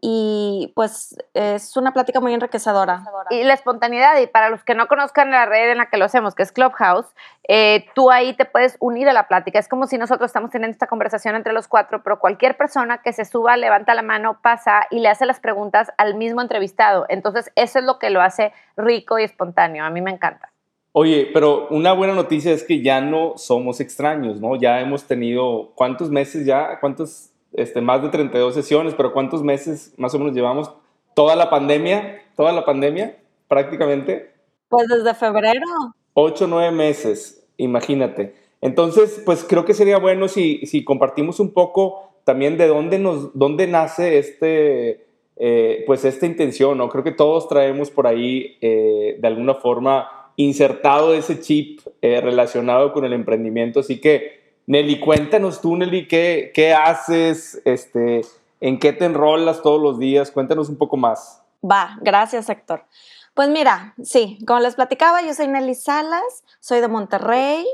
y 0.00 0.72
pues 0.74 1.16
es 1.34 1.76
una 1.76 1.92
plática 1.92 2.20
muy 2.20 2.32
enriquecedora. 2.34 3.04
Y 3.30 3.42
la 3.44 3.54
espontaneidad, 3.54 4.18
y 4.20 4.26
para 4.26 4.50
los 4.50 4.64
que 4.64 4.74
no 4.74 4.88
conozcan 4.88 5.30
la 5.30 5.46
red 5.46 5.70
en 5.70 5.78
la 5.78 5.86
que 5.86 5.96
lo 5.96 6.04
hacemos, 6.04 6.34
que 6.34 6.42
es 6.42 6.52
Clubhouse, 6.52 7.06
eh, 7.48 7.86
tú 7.94 8.10
ahí 8.10 8.34
te 8.34 8.44
puedes 8.44 8.76
unir 8.80 9.08
a 9.08 9.12
la 9.12 9.28
plática. 9.28 9.58
Es 9.58 9.68
como 9.68 9.86
si 9.86 9.98
nosotros 9.98 10.28
estamos 10.28 10.50
teniendo 10.50 10.72
esta 10.72 10.86
conversación 10.86 11.34
entre 11.34 11.52
los 11.52 11.68
cuatro, 11.68 12.02
pero 12.02 12.18
cualquier 12.18 12.56
persona 12.56 12.98
que 12.98 13.12
se 13.12 13.24
suba, 13.24 13.56
levanta 13.56 13.94
la 13.94 14.02
mano, 14.02 14.38
pasa 14.42 14.86
y 14.90 15.00
le 15.00 15.08
hace 15.08 15.26
las 15.26 15.40
preguntas 15.40 15.90
al 15.96 16.14
mismo 16.14 16.40
entrevistado. 16.40 17.06
Entonces, 17.08 17.50
eso 17.56 17.78
es 17.78 17.84
lo 17.84 17.98
que 17.98 18.10
lo 18.10 18.20
hace 18.20 18.52
rico 18.76 19.18
y 19.18 19.24
espontáneo. 19.24 19.84
A 19.84 19.90
mí 19.90 20.00
me 20.00 20.10
encanta. 20.10 20.50
Oye, 20.92 21.30
pero 21.32 21.68
una 21.68 21.92
buena 21.92 22.14
noticia 22.14 22.52
es 22.52 22.64
que 22.64 22.82
ya 22.82 23.00
no 23.00 23.34
somos 23.36 23.80
extraños, 23.80 24.40
¿no? 24.40 24.56
Ya 24.56 24.80
hemos 24.80 25.06
tenido, 25.06 25.72
¿cuántos 25.74 26.10
meses 26.10 26.44
ya? 26.44 26.80
¿Cuántos 26.80 27.30
este, 27.52 27.80
más 27.80 28.02
de 28.02 28.08
32 28.08 28.54
sesiones, 28.54 28.94
pero 28.94 29.12
¿cuántos 29.12 29.42
meses 29.42 29.94
más 29.96 30.14
o 30.14 30.18
menos 30.18 30.34
llevamos? 30.34 30.70
¿Toda 31.14 31.36
la 31.36 31.50
pandemia? 31.50 32.22
¿Toda 32.36 32.52
la 32.52 32.64
pandemia? 32.64 33.16
Prácticamente. 33.48 34.32
Pues 34.68 34.86
desde 34.88 35.14
febrero. 35.14 35.66
Ocho, 36.14 36.46
nueve 36.46 36.70
meses, 36.70 37.46
imagínate. 37.56 38.34
Entonces, 38.60 39.22
pues 39.24 39.44
creo 39.44 39.64
que 39.64 39.74
sería 39.74 39.98
bueno 39.98 40.28
si, 40.28 40.66
si 40.66 40.84
compartimos 40.84 41.40
un 41.40 41.52
poco 41.52 42.10
también 42.24 42.58
de 42.58 42.66
dónde, 42.66 42.98
nos, 42.98 43.36
dónde 43.38 43.66
nace 43.66 44.18
este, 44.18 45.06
eh, 45.36 45.84
pues 45.86 46.04
esta 46.04 46.26
intención, 46.26 46.76
¿no? 46.76 46.88
Creo 46.88 47.04
que 47.04 47.12
todos 47.12 47.48
traemos 47.48 47.90
por 47.90 48.06
ahí, 48.06 48.58
eh, 48.60 49.16
de 49.18 49.28
alguna 49.28 49.54
forma, 49.54 50.32
insertado 50.36 51.14
ese 51.14 51.40
chip 51.40 51.80
eh, 52.02 52.20
relacionado 52.20 52.92
con 52.92 53.04
el 53.04 53.12
emprendimiento, 53.12 53.80
así 53.80 54.00
que 54.00 54.37
Nelly, 54.68 55.00
cuéntanos 55.00 55.62
tú, 55.62 55.76
Nelly, 55.76 56.06
¿qué, 56.06 56.52
qué 56.54 56.74
haces? 56.74 57.58
Este, 57.64 58.20
¿En 58.60 58.78
qué 58.78 58.92
te 58.92 59.06
enrolas 59.06 59.62
todos 59.62 59.80
los 59.80 59.98
días? 59.98 60.30
Cuéntanos 60.30 60.68
un 60.68 60.76
poco 60.76 60.98
más. 60.98 61.42
Va, 61.64 61.96
gracias, 62.02 62.50
Héctor. 62.50 62.84
Pues 63.32 63.48
mira, 63.48 63.94
sí, 64.02 64.38
como 64.46 64.60
les 64.60 64.74
platicaba, 64.74 65.22
yo 65.22 65.32
soy 65.32 65.48
Nelly 65.48 65.74
Salas, 65.74 66.44
soy 66.60 66.82
de 66.82 66.88
Monterrey, 66.88 67.66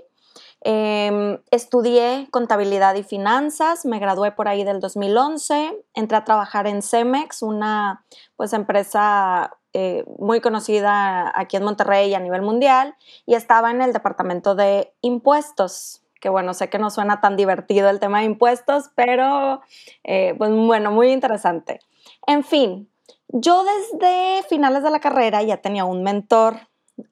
em, 0.61 1.41
estudié 1.51 2.29
contabilidad 2.31 2.95
y 2.95 3.03
finanzas, 3.03 3.85
me 3.85 3.99
gradué 3.99 4.31
por 4.31 4.47
ahí 4.47 4.63
del 4.63 4.79
2011, 4.79 5.77
entré 5.95 6.17
a 6.17 6.25
trabajar 6.25 6.69
en 6.69 6.81
Cemex, 6.81 7.43
una 7.43 8.05
pues 8.37 8.53
empresa 8.53 9.51
eh, 9.73 10.05
muy 10.21 10.41
conocida 10.41 11.33
aquí 11.35 11.57
en 11.57 11.65
Monterrey 11.65 12.11
y 12.11 12.15
a 12.15 12.21
nivel 12.21 12.43
mundial, 12.43 12.95
y 13.27 13.35
estaba 13.35 13.73
en 13.73 13.83
el 13.83 13.93
departamento 13.93 14.55
de 14.55 14.93
impuestos 15.01 16.04
que 16.25 16.31
bueno, 16.31 16.55
sé 16.55 16.71
que 16.71 16.79
no 16.79 16.89
suena 16.89 17.21
tan 17.21 17.37
divertido 17.37 17.91
el 17.91 18.01
tema 18.01 18.21
de 18.21 18.25
impuestos, 18.25 18.91
pero 18.95 19.61
eh, 20.05 20.35
pues 20.39 20.51
bueno, 20.51 20.91
muy 20.91 21.13
interesante. 21.13 21.81
En 22.27 22.43
fin, 22.45 22.89
yo 23.29 23.63
desde 23.63 24.43
finales 24.49 24.83
de 24.83 24.91
la 24.91 25.01
carrera 25.01 25.43
ya 25.43 25.59
tenía 25.59 25.85
un 25.85 26.03
mentor, 26.03 26.57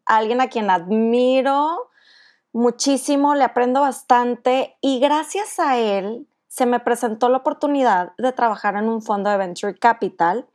alguien 0.07 0.41
a 0.41 0.49
quien 0.49 0.71
admiro 0.71 1.91
muchísimo, 2.55 3.35
le 3.35 3.45
aprendo 3.45 3.83
bastante 3.83 4.79
y 4.81 4.99
gracias 4.99 5.59
a 5.59 5.77
él 5.77 6.27
se 6.49 6.65
me 6.65 6.81
presentó 6.81 7.29
la 7.29 7.37
oportunidad 7.37 8.15
de 8.17 8.33
trabajar 8.33 8.77
en 8.77 8.89
un 8.89 9.03
fondo 9.03 9.29
de 9.29 9.37
Venture 9.37 9.79
Capital 9.79 10.47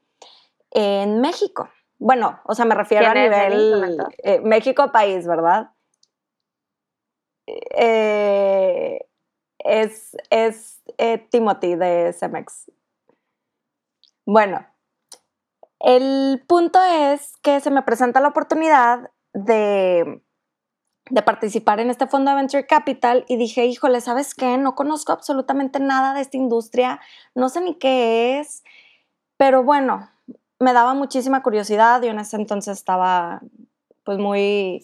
en 0.72 1.22
México. 1.22 1.70
Bueno, 2.00 2.40
o 2.46 2.56
sea, 2.56 2.66
me 2.66 2.74
refiero 2.74 3.06
a 3.06 3.14
nivel 3.14 4.00
eh, 4.24 4.40
México 4.40 4.92
país, 4.92 5.28
¿verdad? 5.28 5.70
Eh, 7.48 9.00
es, 9.60 10.16
es 10.30 10.82
eh, 10.98 11.18
Timothy 11.18 11.76
de 11.76 12.14
Cemex. 12.14 12.72
Bueno, 14.26 14.66
el 15.80 16.44
punto 16.48 16.80
es 16.84 17.38
que 17.42 17.60
se 17.60 17.72
me 17.72 17.82
presenta 17.84 18.20
la 18.20 18.28
oportunidad 18.30 19.12
de, 19.34 20.22
de 21.10 21.22
participar 21.22 21.80
en 21.80 21.90
este 21.90 22.08
fondo 22.08 22.32
de 22.32 22.38
Venture 22.38 22.68
Capital 22.68 23.26
y 23.28 23.38
dije, 23.38 23.66
híjole, 23.66 24.02
¿sabes 24.02 24.36
qué? 24.36 24.58
No 24.58 24.76
conozco 24.76 25.14
absolutamente 25.14 25.80
nada 25.80 26.14
de 26.14 26.22
esta 26.22 26.38
industria, 26.38 27.00
no 27.36 27.50
sé 27.50 27.62
ni 27.62 27.76
qué 27.76 28.40
es, 28.40 28.64
pero 29.38 29.64
bueno, 29.64 30.10
me 30.60 30.74
daba 30.74 30.94
muchísima 30.94 31.44
curiosidad. 31.44 32.02
Yo 32.02 32.10
en 32.10 32.20
ese 32.20 32.36
entonces 32.36 32.78
estaba 32.78 33.42
pues 34.04 34.18
muy 34.18 34.84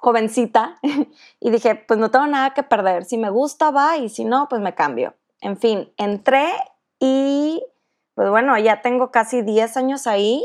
jovencita 0.00 0.78
y 1.40 1.50
dije, 1.50 1.74
pues 1.74 1.98
no 2.00 2.10
tengo 2.10 2.26
nada 2.26 2.54
que 2.54 2.62
perder, 2.62 3.04
si 3.04 3.18
me 3.18 3.30
gusta 3.30 3.70
va 3.70 3.98
y 3.98 4.08
si 4.08 4.24
no, 4.24 4.48
pues 4.48 4.60
me 4.60 4.74
cambio. 4.74 5.14
En 5.40 5.56
fin, 5.56 5.92
entré 5.96 6.52
y 6.98 7.62
pues 8.14 8.28
bueno, 8.30 8.58
ya 8.58 8.82
tengo 8.82 9.10
casi 9.10 9.42
10 9.42 9.76
años 9.76 10.06
ahí. 10.06 10.44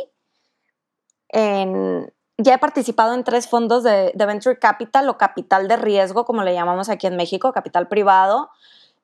ya 1.34 2.54
he 2.54 2.58
participado 2.58 3.14
en 3.14 3.24
tres 3.24 3.48
fondos 3.48 3.84
de, 3.84 4.12
de, 4.14 4.26
Venture 4.26 4.60
Capital 4.60 5.10
o 5.10 5.18
capital 5.18 5.68
de 5.68 5.78
riesgo, 5.78 6.26
como 6.26 6.44
le 6.44 6.54
llamamos 6.54 6.90
aquí 6.90 7.08
en 7.08 7.16
México, 7.16 7.52
capital 7.52 7.88
privado. 7.88 8.50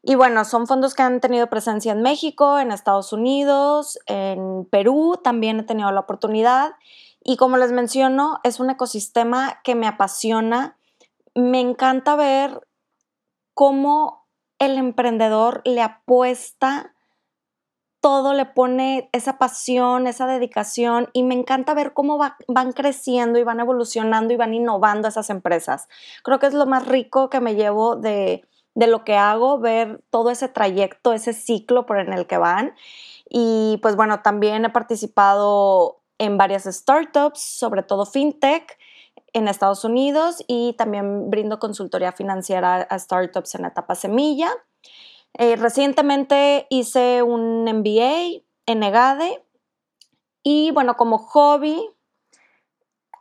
Y 0.03 0.15
bueno, 0.15 0.46
son 0.46 0.67
fondos 0.67 0.96
que 0.96 1.03
han 1.03 1.20
tenido 1.20 1.48
presencia 1.48 1.91
en 1.91 2.01
México, 2.01 2.60
en 2.60 2.72
Estados 2.72 3.13
Unidos, 3.13 4.00
en 4.08 4.65
Perú 4.65 5.20
también 5.24 5.60
he 5.60 5.63
tenido 5.63 5.91
la 5.91 6.00
oportunidad. 6.00 6.72
Y 7.24 7.38
como 7.38 7.58
les 7.58 7.72
menciono, 7.72 8.40
es 8.44 8.60
un 8.60 8.70
ecosistema 8.70 9.60
que 9.63 9.75
me 9.75 9.88
apasiona. 9.88 10.78
Me 11.36 11.60
encanta 11.60 12.16
ver 12.16 12.68
cómo 13.54 14.28
el 14.60 14.78
emprendedor 14.78 15.62
le 15.66 15.82
apuesta 15.82 16.94
todo, 18.01 18.34
le 18.34 18.46
pone 18.46 19.10
esa 19.12 19.38
pasión, 19.38 20.08
esa 20.08 20.25
dedicación 20.25 21.10
y 21.13 21.22
me 21.24 21.36
encanta 21.36 21.75
ver 21.75 21.94
cómo 21.94 22.20
van 22.48 22.74
creciendo 22.74 23.38
y 23.38 23.44
van 23.44 23.60
evolucionando 23.60 24.34
y 24.34 24.38
van 24.38 24.56
innovando 24.56 25.08
esas 25.08 25.30
empresas. 25.30 25.88
Creo 26.24 26.40
que 26.40 26.48
es 26.48 26.54
lo 26.56 26.66
más 26.66 26.88
rico 26.88 27.30
que 27.30 27.40
me 27.40 27.54
llevo 27.54 27.96
de, 27.96 28.44
de 28.74 28.88
lo 28.88 29.04
que 29.04 29.16
hago, 29.16 29.60
ver 29.60 30.04
todo 30.10 30.32
ese 30.32 30.48
trayecto, 30.48 31.13
ese 31.13 31.34
ciclo 31.34 31.86
por 31.86 32.00
en 32.00 32.12
el 32.12 32.25
que 32.25 32.38
van. 32.38 32.74
Y 33.30 33.80
pues 33.84 33.96
bueno, 33.96 34.22
también 34.22 34.66
he 34.66 34.70
participado 34.70 36.00
en 36.22 36.38
varias 36.38 36.66
startups, 36.66 37.42
sobre 37.42 37.82
todo 37.82 38.06
fintech 38.06 38.78
en 39.34 39.48
Estados 39.48 39.84
Unidos 39.84 40.44
y 40.48 40.74
también 40.74 41.32
brindo 41.32 41.58
consultoría 41.58 42.12
financiera 42.12 42.75
a 42.75 43.00
startups 43.00 43.56
en 43.56 43.66
etapa 43.66 43.96
semilla. 43.96 44.51
Eh, 45.34 45.56
recientemente 45.56 46.68
hice 46.70 47.24
un 47.24 47.63
MBA 47.63 48.44
en 48.68 48.84
EGADE 48.84 49.44
y 50.44 50.70
bueno, 50.72 50.96
como 50.96 51.18
hobby, 51.18 51.90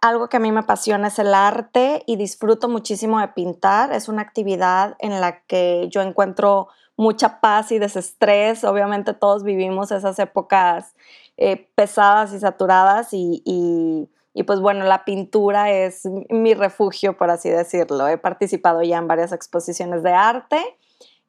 algo 0.02 0.28
que 0.28 0.36
a 0.36 0.40
mí 0.40 0.52
me 0.52 0.60
apasiona 0.60 1.08
es 1.08 1.18
el 1.18 1.32
arte 1.34 2.02
y 2.06 2.16
disfruto 2.16 2.68
muchísimo 2.68 3.18
de 3.18 3.28
pintar. 3.28 3.94
Es 3.94 4.08
una 4.08 4.20
actividad 4.20 4.96
en 4.98 5.22
la 5.22 5.40
que 5.44 5.88
yo 5.90 6.02
encuentro 6.02 6.68
mucha 6.98 7.40
paz 7.40 7.72
y 7.72 7.78
desestrés. 7.78 8.62
Obviamente 8.62 9.14
todos 9.14 9.42
vivimos 9.42 9.90
esas 9.90 10.18
épocas 10.18 10.94
eh, 11.42 11.70
pesadas 11.74 12.34
y 12.34 12.38
saturadas 12.38 13.08
y, 13.12 14.10
pues 14.46 14.60
bueno, 14.60 14.84
la 14.84 15.06
pintura 15.06 15.70
es 15.70 16.02
mi 16.28 16.52
refugio, 16.52 17.16
por 17.16 17.30
así 17.30 17.48
decirlo. 17.48 18.06
He 18.08 18.18
participado 18.18 18.82
ya 18.82 18.98
en 18.98 19.08
varias 19.08 19.32
exposiciones 19.32 20.02
de 20.02 20.12
arte 20.12 20.58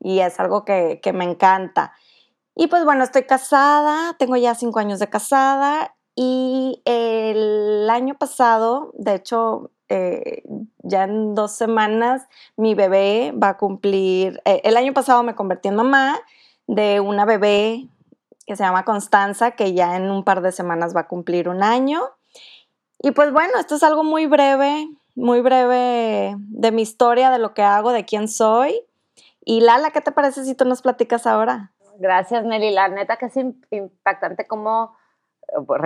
y 0.01 0.19
es 0.19 0.37
algo 0.41 0.65
que, 0.65 0.99
me 1.13 1.23
encanta. 1.23 1.93
Y 2.55 2.67
pues 2.67 2.83
bueno, 2.83 3.05
estoy 3.05 3.23
casada, 3.23 4.17
tengo 4.19 4.35
ya 4.35 4.53
cinco 4.53 4.79
años 4.79 4.99
de 4.99 5.07
casada 5.07 5.95
y 6.13 6.81
el 6.83 7.89
año 7.89 8.17
pasado, 8.17 8.91
de 8.95 9.15
hecho, 9.15 9.71
eh, 9.87 10.43
ya 10.79 11.05
en 11.05 11.35
dos 11.35 11.53
semanas 11.53 12.27
mi 12.57 12.75
bebé 12.75 13.33
va 13.41 13.49
a 13.49 13.57
cumplir, 13.57 14.41
eh, 14.43 14.59
el 14.65 14.75
año 14.75 14.93
pasado 14.93 15.23
me 15.23 15.35
convertí 15.35 15.69
en 15.69 15.75
mamá 15.75 16.19
de 16.67 16.99
una 16.99 17.23
bebé 17.23 17.87
que 18.45 18.55
se 18.55 18.63
llama 18.63 18.85
Constanza, 18.85 19.51
que 19.51 19.73
ya 19.73 19.95
en 19.95 20.09
un 20.09 20.23
par 20.23 20.41
de 20.41 20.51
semanas 20.51 20.95
va 20.95 21.01
a 21.01 21.07
cumplir 21.07 21.49
un 21.49 21.63
año. 21.63 22.01
Y 22.99 23.11
pues 23.11 23.31
bueno, 23.31 23.53
esto 23.59 23.75
es 23.75 23.83
algo 23.83 24.03
muy 24.03 24.27
breve, 24.27 24.87
muy 25.15 25.41
breve 25.41 26.35
de 26.37 26.71
mi 26.71 26.81
historia, 26.81 27.31
de 27.31 27.39
lo 27.39 27.53
que 27.53 27.63
hago, 27.63 27.91
de 27.91 28.05
quién 28.05 28.27
soy. 28.27 28.81
Y 29.43 29.61
Lala, 29.61 29.91
¿qué 29.91 30.01
te 30.01 30.11
parece 30.11 30.43
si 30.45 30.55
tú 30.55 30.65
nos 30.65 30.81
platicas 30.81 31.25
ahora? 31.25 31.71
Gracias, 31.97 32.43
Nelly. 32.45 32.71
La 32.71 32.87
neta 32.89 33.17
que 33.17 33.25
es 33.27 33.35
impactante 33.71 34.47
como, 34.47 34.95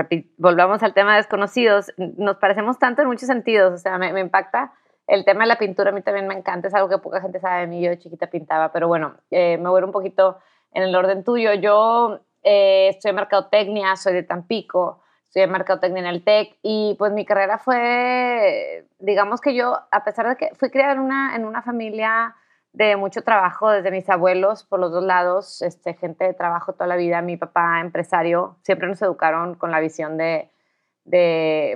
eh, 0.09 0.25
volvamos 0.37 0.83
al 0.83 0.93
tema 0.93 1.11
de 1.11 1.17
desconocidos, 1.17 1.93
nos 1.97 2.37
parecemos 2.37 2.79
tanto 2.79 3.01
en 3.01 3.07
muchos 3.07 3.27
sentidos, 3.27 3.73
o 3.73 3.77
sea, 3.77 3.97
me, 3.97 4.19
impacta 4.19 4.73
el 5.07 5.23
tema 5.23 5.41
de 5.41 5.47
la 5.47 5.57
pintura, 5.57 5.91
a 5.91 5.93
mí 5.93 6.01
también 6.01 6.27
me 6.27 6.33
encanta, 6.33 6.67
es 6.67 6.73
algo 6.73 6.89
que 6.89 6.97
poca 6.97 7.21
gente 7.21 7.39
sabe 7.39 7.61
de 7.61 7.67
mí, 7.67 7.81
yo 7.81 7.89
de 7.89 7.99
chiquita 7.99 8.27
pintaba, 8.27 8.71
pero 8.71 8.87
bueno, 8.87 9.15
eh, 9.29 9.57
me 9.57 9.69
voy 9.69 9.83
un 9.83 9.91
poquito 9.91 10.39
en 10.75 10.83
el 10.83 10.95
orden 10.95 11.23
tuyo. 11.23 11.53
Yo 11.53 12.19
eh, 12.45 12.89
estoy 12.89 13.09
en 13.09 13.15
mercadotecnia, 13.15 13.95
soy 13.97 14.13
de 14.13 14.23
Tampico, 14.23 15.01
en 15.35 15.51
mercadotecnia 15.51 16.01
en 16.01 16.07
el 16.07 16.23
TEC 16.23 16.57
y 16.61 16.95
pues 16.97 17.11
mi 17.11 17.25
carrera 17.25 17.57
fue, 17.57 18.87
digamos 18.99 19.41
que 19.41 19.53
yo, 19.53 19.77
a 19.91 20.03
pesar 20.03 20.29
de 20.29 20.37
que 20.37 20.55
fui 20.55 20.69
criada 20.69 20.93
en 20.93 20.99
una, 20.99 21.35
en 21.35 21.45
una 21.45 21.61
familia 21.61 22.35
de 22.71 22.95
mucho 22.95 23.21
trabajo 23.21 23.69
desde 23.69 23.91
mis 23.91 24.09
abuelos 24.09 24.63
por 24.63 24.79
los 24.79 24.91
dos 24.91 25.03
lados, 25.03 25.61
este, 25.61 25.93
gente 25.93 26.25
de 26.25 26.33
trabajo 26.33 26.73
toda 26.73 26.87
la 26.87 26.95
vida, 26.95 27.21
mi 27.21 27.37
papá 27.37 27.81
empresario, 27.81 28.57
siempre 28.63 28.87
nos 28.87 29.01
educaron 29.01 29.55
con 29.55 29.71
la 29.71 29.79
visión 29.79 30.17
de, 30.17 30.51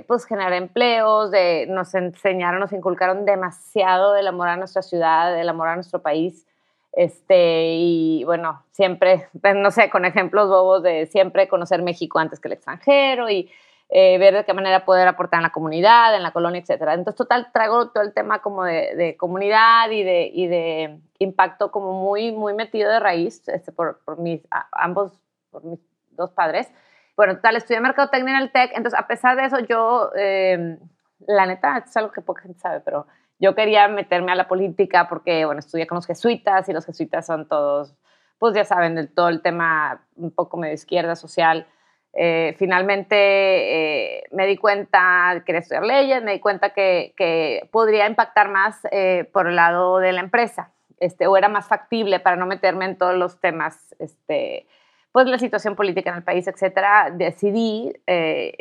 pues, 0.06 0.24
generar 0.26 0.52
empleos, 0.54 1.30
de, 1.30 1.66
nos 1.68 1.94
enseñaron, 1.94 2.60
nos 2.60 2.72
inculcaron 2.72 3.24
demasiado 3.24 4.12
del 4.12 4.26
amor 4.26 4.48
a 4.48 4.56
nuestra 4.56 4.82
ciudad, 4.82 5.34
del 5.34 5.48
amor 5.48 5.68
a 5.68 5.74
nuestro 5.74 6.02
país. 6.02 6.46
Este, 6.92 7.74
y 7.76 8.24
bueno, 8.24 8.64
siempre, 8.72 9.28
no 9.54 9.70
sé, 9.70 9.90
con 9.90 10.04
ejemplos 10.04 10.48
bobos 10.48 10.82
de 10.82 11.06
siempre 11.06 11.48
conocer 11.48 11.82
México 11.82 12.18
antes 12.18 12.40
que 12.40 12.48
el 12.48 12.54
extranjero 12.54 13.30
y 13.30 13.50
eh, 13.92 14.18
ver 14.18 14.34
de 14.34 14.44
qué 14.44 14.54
manera 14.54 14.84
poder 14.84 15.08
aportar 15.08 15.38
en 15.38 15.42
la 15.42 15.50
comunidad, 15.50 16.14
en 16.14 16.22
la 16.22 16.30
colonia, 16.30 16.60
etcétera. 16.60 16.94
Entonces, 16.94 17.16
total, 17.16 17.50
traigo 17.52 17.90
todo 17.90 18.04
el 18.04 18.14
tema 18.14 18.40
como 18.40 18.64
de, 18.64 19.16
comunidad 19.18 19.90
y 19.90 20.04
de, 20.04 20.30
y 20.32 20.46
de, 20.46 21.00
impacto 21.18 21.70
como 21.70 21.92
muy, 21.92 22.32
muy 22.32 22.54
metido 22.54 22.90
de 22.90 23.00
raíz 23.00 23.46
este, 23.48 23.72
por, 23.72 24.00
por, 24.04 24.18
mis, 24.18 24.46
ambos, 24.72 25.20
por 25.50 25.64
mis 25.64 25.80
dos 26.12 26.30
padres. 26.30 26.70
Bueno, 27.16 27.34
total, 27.34 27.56
estudié 27.56 27.80
mercadotecnia 27.80 28.36
en 28.36 28.42
el 28.42 28.52
TEC, 28.52 28.70
entonces 28.76 28.98
a 28.98 29.06
pesar 29.06 29.36
de 29.36 29.44
eso 29.44 29.58
yo, 29.58 30.10
em, 30.14 30.78
la 31.26 31.46
neta, 31.46 31.78
es 31.78 31.94
algo 31.96 32.12
que 32.12 32.22
poca 32.22 32.42
gente 32.42 32.60
sabe, 32.60 32.80
pero 32.80 33.06
yo 33.40 33.54
quería 33.54 33.88
meterme 33.88 34.32
a 34.32 34.36
la 34.36 34.46
política 34.46 35.08
porque, 35.08 35.46
bueno, 35.46 35.58
estudié 35.58 35.86
con 35.86 35.96
los 35.96 36.06
jesuitas 36.06 36.68
y 36.68 36.72
los 36.72 36.84
jesuitas 36.84 37.26
son 37.26 37.48
todos, 37.48 37.96
pues 38.38 38.54
ya 38.54 38.64
saben, 38.64 38.94
del 38.94 39.12
todo 39.12 39.28
el 39.28 39.40
tema 39.40 40.04
un 40.14 40.30
poco 40.30 40.58
medio 40.58 40.74
izquierda 40.74 41.16
social. 41.16 41.66
Eh, 42.12 42.54
finalmente 42.58 43.16
eh, 43.16 44.24
me 44.30 44.46
di 44.46 44.56
cuenta, 44.56 45.42
quería 45.46 45.60
estudiar 45.60 45.84
leyes, 45.84 46.22
me 46.22 46.32
di 46.32 46.40
cuenta 46.40 46.70
que, 46.70 47.14
que 47.16 47.68
podría 47.72 48.06
impactar 48.06 48.50
más 48.50 48.80
eh, 48.90 49.28
por 49.32 49.46
el 49.46 49.56
lado 49.56 49.98
de 49.98 50.12
la 50.12 50.20
empresa, 50.20 50.72
este, 50.98 51.26
o 51.26 51.36
era 51.36 51.48
más 51.48 51.66
factible 51.66 52.20
para 52.20 52.36
no 52.36 52.46
meterme 52.46 52.84
en 52.84 52.98
todos 52.98 53.16
los 53.16 53.40
temas, 53.40 53.94
este, 53.98 54.66
pues 55.12 55.26
la 55.26 55.38
situación 55.38 55.74
política 55.74 56.10
en 56.10 56.16
el 56.16 56.22
país, 56.22 56.46
etcétera. 56.46 57.10
Decidí, 57.12 57.92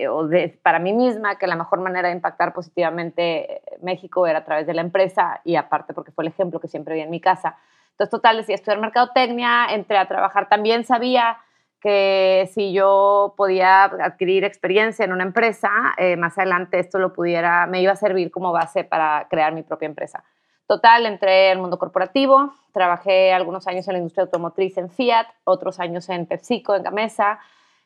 o 0.09 0.27
de, 0.27 0.57
para 0.63 0.79
mí 0.79 0.93
misma, 0.93 1.37
que 1.37 1.47
la 1.47 1.55
mejor 1.55 1.79
manera 1.79 2.07
de 2.07 2.15
impactar 2.15 2.53
positivamente 2.53 3.61
México 3.81 4.25
era 4.25 4.39
a 4.39 4.45
través 4.45 4.65
de 4.65 4.73
la 4.73 4.81
empresa 4.81 5.41
y 5.43 5.55
aparte 5.55 5.93
porque 5.93 6.11
fue 6.11 6.23
el 6.23 6.29
ejemplo 6.29 6.59
que 6.59 6.67
siempre 6.67 6.95
vi 6.95 7.01
en 7.01 7.11
mi 7.11 7.21
casa. 7.21 7.57
Entonces, 7.91 8.11
total, 8.11 8.37
decidí 8.37 8.53
estudiar 8.53 8.79
mercadotecnia, 8.79 9.67
entré 9.71 9.97
a 9.97 10.07
trabajar, 10.07 10.47
también 10.47 10.85
sabía 10.85 11.37
que 11.81 12.49
si 12.53 12.73
yo 12.73 13.33
podía 13.37 13.83
adquirir 13.83 14.43
experiencia 14.43 15.05
en 15.05 15.13
una 15.13 15.23
empresa, 15.23 15.69
eh, 15.97 16.17
más 16.17 16.37
adelante 16.37 16.79
esto 16.79 16.99
lo 16.99 17.13
pudiera, 17.13 17.67
me 17.67 17.81
iba 17.81 17.91
a 17.93 17.95
servir 17.95 18.31
como 18.31 18.51
base 18.51 18.83
para 18.83 19.27
crear 19.29 19.53
mi 19.53 19.63
propia 19.63 19.85
empresa. 19.85 20.23
Total, 20.69 21.03
entré 21.07 21.49
al 21.49 21.57
mundo 21.57 21.79
corporativo, 21.79 22.53
trabajé 22.73 23.33
algunos 23.33 23.65
años 23.65 23.87
en 23.87 23.93
la 23.93 23.97
industria 23.97 24.25
automotriz 24.25 24.77
en 24.77 24.91
Fiat, 24.91 25.25
otros 25.43 25.79
años 25.79 26.07
en 26.09 26.27
PepsiCo, 26.27 26.75
en 26.75 26.83
Gamesa. 26.83 27.39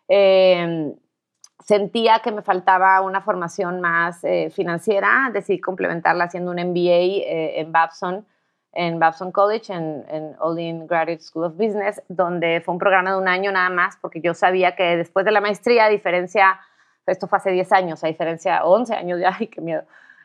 Em, 0.10 0.94
sentía 1.60 2.20
que 2.20 2.34
me 2.34 2.42
faltaba 2.42 3.00
una 3.00 3.22
formación 3.22 3.80
más 3.80 4.22
eh, 4.26 4.50
financiera, 4.54 5.30
decidí 5.32 5.62
complementarla 5.62 6.26
haciendo 6.26 6.52
un 6.52 6.58
MBA 6.58 7.24
eh, 7.24 7.62
en 7.62 7.72
Babson 7.72 8.26
en 8.74 9.00
Babson 9.00 9.32
College, 9.32 9.72
en, 9.72 10.04
en 10.10 10.36
Olin 10.40 10.86
Graduate 10.86 11.22
School 11.22 11.46
of 11.46 11.54
Business, 11.54 12.02
donde 12.10 12.60
fue 12.66 12.74
un 12.74 12.80
programa 12.80 13.12
de 13.12 13.18
un 13.18 13.30
año 13.30 13.50
nada 13.54 13.70
más, 13.70 13.96
porque 14.02 14.20
yo 14.20 14.34
sabía 14.34 14.76
que 14.76 14.98
después 14.98 15.24
de 15.24 15.32
la 15.32 15.40
maestría, 15.40 15.86
a 15.86 15.90
diferencia, 15.90 16.60
esto 17.06 17.28
fue 17.28 17.38
hace 17.38 17.52
10 17.52 17.72
años, 17.72 18.04
a 18.04 18.08
diferencia, 18.08 18.66
11 18.66 18.94
años 18.94 19.22
ya, 19.22 19.34
ay, 19.40 19.48
qué 19.48 19.62
miedo, 19.62 19.84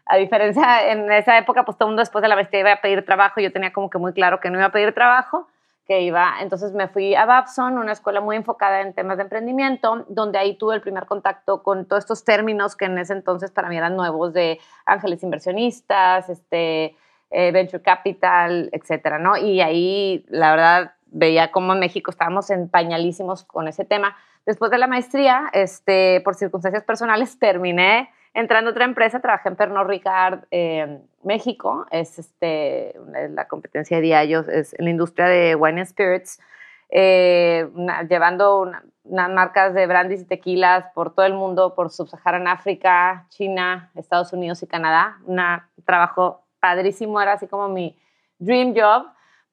a 0.09 0.17
diferencia, 0.17 0.91
en 0.91 1.13
esa 1.13 1.37
época, 1.37 1.65
pues 1.65 1.77
todo 1.77 1.89
el 1.89 1.91
mundo 1.91 2.01
después 2.01 2.23
de 2.23 2.29
la 2.29 2.35
maestría 2.35 2.61
iba 2.61 2.73
a 2.73 2.81
pedir 2.81 3.05
trabajo, 3.05 3.41
yo 3.41 3.53
tenía 3.53 3.73
como 3.73 3.91
que 3.91 3.99
muy 3.99 4.15
claro 4.15 4.41
que 4.41 4.49
no 4.49 4.57
iba 4.57 4.67
a 4.67 4.73
pedir 4.73 4.95
trabajo, 4.95 5.47
que 5.87 6.01
iba, 6.01 6.35
entonces 6.41 6.73
me 6.73 6.89
fui 6.89 7.15
a 7.15 7.27
Babson, 7.27 7.79
una 7.79 7.93
escuela 7.93 8.21
muy 8.21 8.37
enfocada 8.37 8.81
en 8.81 8.95
temas 8.95 9.19
de 9.19 9.25
emprendimiento, 9.25 10.07
donde 10.09 10.39
ahí 10.39 10.57
tuve 10.57 10.75
el 10.75 10.81
primer 10.81 11.07
contacto 11.07 11.63
con 11.63 11.87
todos 11.87 12.05
estos 12.05 12.25
términos 12.25 12.75
que 12.75 12.87
en 12.87 12.99
ese 12.99 13.13
entonces 13.13 13.51
para 13.51 13.69
mí 13.69 13.77
eran 13.77 13.97
nuevos 13.97 14.33
de 14.33 14.61
ángeles 14.87 15.23
inversionistas, 15.23 16.29
este, 16.31 16.97
eh, 17.31 17.53
venture 17.53 17.83
capital, 17.83 18.71
etcétera, 18.73 19.19
¿no? 19.19 19.37
Y 19.37 19.61
ahí, 19.61 20.25
la 20.29 20.51
verdad, 20.51 20.93
veía 21.07 21.51
cómo 21.51 21.75
en 21.75 21.81
México 21.81 22.11
estábamos 22.11 22.49
en 22.51 22.69
pañalísimos 22.71 23.45
con 23.45 23.69
ese 23.69 23.85
tema. 23.85 24.17
Después 24.47 24.71
de 24.71 24.79
la 24.79 24.87
maestría, 24.87 25.51
este, 25.53 26.23
por 26.23 26.35
circunstancias 26.35 26.85
personales, 26.85 27.39
terminé 27.39 28.11
entrando 28.39 28.71
a 28.71 28.73
otra 28.73 28.85
empresa, 28.85 29.21
trabajé 29.21 29.49
en 29.49 29.57
Pernod 29.57 29.87
Ricard 29.87 30.45
eh, 30.53 31.01
México, 31.25 31.87
es 31.91 32.19
este, 32.21 32.95
la 33.31 33.49
competencia 33.49 33.97
de 33.97 34.03
Diallo, 34.05 34.41
es 34.49 34.75
en 34.79 34.85
la 34.85 34.91
industria 34.91 35.27
de 35.27 35.57
wine 35.57 35.81
and 35.81 35.91
spirits, 35.91 36.41
eh, 36.89 37.69
llevando 38.09 38.71
unas 39.05 39.31
marcas 39.31 39.75
de 39.75 39.87
brandies 39.89 40.21
y 40.21 40.25
tequilas 40.25 40.87
por 40.95 41.15
todo 41.15 41.27
el 41.27 41.35
mundo, 41.35 41.75
por 41.75 41.91
Sub-Saharan 41.91 42.47
África, 42.47 43.27
China, 43.29 43.91
Estados 43.97 44.33
Unidos 44.33 44.63
y 44.63 44.69
Canadá. 44.69 45.19
Un 45.27 45.41
trabajo 45.85 46.45
padrísimo, 46.61 47.21
era 47.21 47.33
así 47.33 47.49
como 47.49 47.69
mi 47.69 47.99
dream 48.39 48.73
job. 48.75 49.07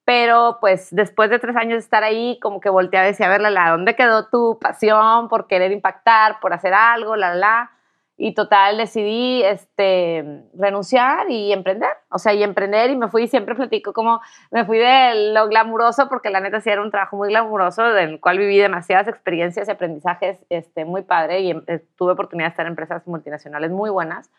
Pero 0.05 0.59
pues 0.61 0.89
después 0.91 1.31
de 1.31 1.39
tres 1.39 1.55
años 1.55 1.73
de 1.73 1.79
estar 1.79 2.03
ahí, 2.03 2.37
como 2.39 2.59
que 2.59 2.69
volteé 2.69 2.99
a 2.99 3.03
decir, 3.03 3.25
a 3.25 3.29
ver, 3.29 3.41
la, 3.41 3.71
¿dónde 3.71 3.95
quedó 3.95 4.27
tu 4.27 4.59
pasión 4.61 5.27
por 5.27 5.47
querer 5.47 5.71
impactar, 5.71 6.39
por 6.39 6.53
hacer 6.53 6.75
algo, 6.75 7.15
la, 7.15 7.33
la? 7.33 7.74
Y 8.17 8.33
total, 8.33 8.77
decidí 8.77 9.43
este, 9.43 10.43
renunciar 10.53 11.29
y 11.29 11.51
emprender. 11.51 11.91
O 12.09 12.17
sea, 12.17 12.33
y 12.33 12.43
emprender 12.43 12.89
y 12.89 12.95
me 12.95 13.09
fui, 13.09 13.27
siempre 13.27 13.55
platico 13.55 13.91
como 13.91 14.21
me 14.51 14.63
fui 14.65 14.77
de 14.77 15.33
lo 15.33 15.47
glamuroso, 15.47 16.07
porque 16.07 16.29
la 16.29 16.39
neta 16.39 16.61
sí 16.61 16.69
era 16.69 16.81
un 16.81 16.91
trabajo 16.91 17.17
muy 17.17 17.29
glamuroso, 17.29 17.83
del 17.83 18.19
cual 18.21 18.37
viví 18.37 18.57
demasiadas 18.57 19.07
experiencias 19.07 19.67
y 19.67 19.71
aprendizajes 19.71 20.37
este, 20.49 20.85
muy 20.85 21.01
padre 21.01 21.41
y 21.41 21.51
eh, 21.51 21.85
tuve 21.97 22.13
oportunidad 22.13 22.47
de 22.47 22.51
estar 22.51 22.65
en 22.65 22.71
empresas 22.71 23.05
multinacionales 23.05 23.71
muy 23.71 23.89
buenas 23.89 24.31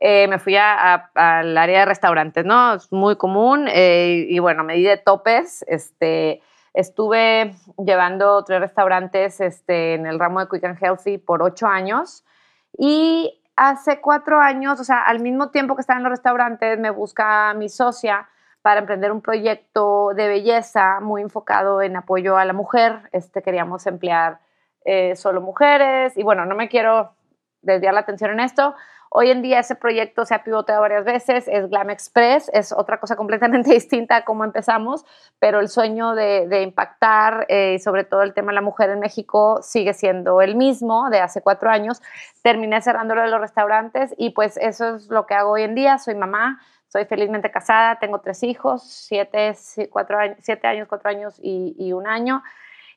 eh, 0.00 0.28
me 0.28 0.38
fui 0.38 0.56
al 0.56 1.58
área 1.58 1.80
de 1.80 1.84
restaurantes, 1.84 2.44
¿no? 2.44 2.74
Es 2.74 2.92
muy 2.92 3.16
común 3.16 3.66
eh, 3.68 4.26
y 4.28 4.38
bueno, 4.38 4.62
me 4.62 4.74
di 4.74 4.84
de 4.84 4.96
topes, 4.96 5.64
este, 5.66 6.40
estuve 6.72 7.52
llevando 7.84 8.44
tres 8.44 8.60
restaurantes 8.60 9.40
este, 9.40 9.94
en 9.94 10.06
el 10.06 10.20
ramo 10.20 10.40
de 10.40 10.48
Quick 10.48 10.64
and 10.64 10.78
Healthy 10.80 11.18
por 11.18 11.42
ocho 11.42 11.66
años 11.66 12.24
y 12.76 13.42
hace 13.56 14.00
cuatro 14.00 14.40
años, 14.40 14.80
o 14.80 14.84
sea, 14.84 15.02
al 15.02 15.20
mismo 15.20 15.50
tiempo 15.50 15.74
que 15.74 15.80
estaba 15.80 15.98
en 15.98 16.04
los 16.04 16.10
restaurantes, 16.10 16.78
me 16.78 16.90
busca 16.90 17.52
mi 17.54 17.68
socia 17.68 18.28
para 18.62 18.80
emprender 18.80 19.12
un 19.12 19.22
proyecto 19.22 20.12
de 20.14 20.28
belleza 20.28 21.00
muy 21.00 21.22
enfocado 21.22 21.82
en 21.82 21.96
apoyo 21.96 22.36
a 22.36 22.44
la 22.44 22.52
mujer. 22.52 23.08
Este, 23.12 23.42
queríamos 23.42 23.86
emplear 23.86 24.40
eh, 24.84 25.16
solo 25.16 25.40
mujeres 25.40 26.16
y 26.16 26.22
bueno, 26.22 26.44
no 26.44 26.54
me 26.54 26.68
quiero 26.68 27.12
desviar 27.62 27.94
la 27.94 28.00
atención 28.00 28.30
en 28.30 28.40
esto, 28.40 28.74
Hoy 29.10 29.30
en 29.30 29.40
día 29.40 29.60
ese 29.60 29.74
proyecto 29.74 30.26
se 30.26 30.34
ha 30.34 30.44
pivoteado 30.44 30.82
varias 30.82 31.04
veces, 31.04 31.48
es 31.48 31.68
Glam 31.70 31.88
Express, 31.88 32.50
es 32.52 32.72
otra 32.72 33.00
cosa 33.00 33.16
completamente 33.16 33.70
distinta 33.74 34.16
a 34.16 34.24
cómo 34.24 34.44
empezamos, 34.44 35.06
pero 35.38 35.60
el 35.60 35.68
sueño 35.68 36.14
de, 36.14 36.62
impactar 36.62 37.46
eh, 37.48 37.74
y 37.76 37.78
sobre 37.78 38.04
todo 38.04 38.22
el 38.22 38.34
tema 38.34 38.48
de 38.48 38.56
la 38.56 38.60
mujer 38.60 38.90
en 38.90 39.00
México 39.00 39.60
sigue 39.62 39.94
siendo 39.94 40.42
el 40.42 40.56
mismo 40.56 41.08
de 41.08 41.20
hace 41.20 41.40
cuatro 41.40 41.70
años. 41.70 42.02
Terminé 42.42 42.82
cerrándolo 42.82 43.22
de 43.22 43.28
los 43.28 43.40
restaurantes 43.40 44.14
y 44.18 44.30
pues 44.30 44.56
eso 44.58 44.96
es 44.96 45.08
lo 45.08 45.26
que 45.26 45.34
hago 45.34 45.52
hoy 45.52 45.62
en 45.62 45.74
día. 45.74 45.98
Soy 45.98 46.14
mamá, 46.14 46.60
soy 46.88 47.06
felizmente 47.06 47.50
casada, 47.50 47.98
tengo 47.98 48.20
tres 48.20 48.42
hijos, 48.42 48.82
siete, 48.82 49.54
cuatro 49.90 50.18
años, 50.18 50.36
siete 50.42 50.66
años, 50.66 50.86
cuatro 50.88 51.08
años 51.08 51.38
y, 51.42 51.74
y 51.78 51.92
un 51.92 52.06
año. 52.06 52.42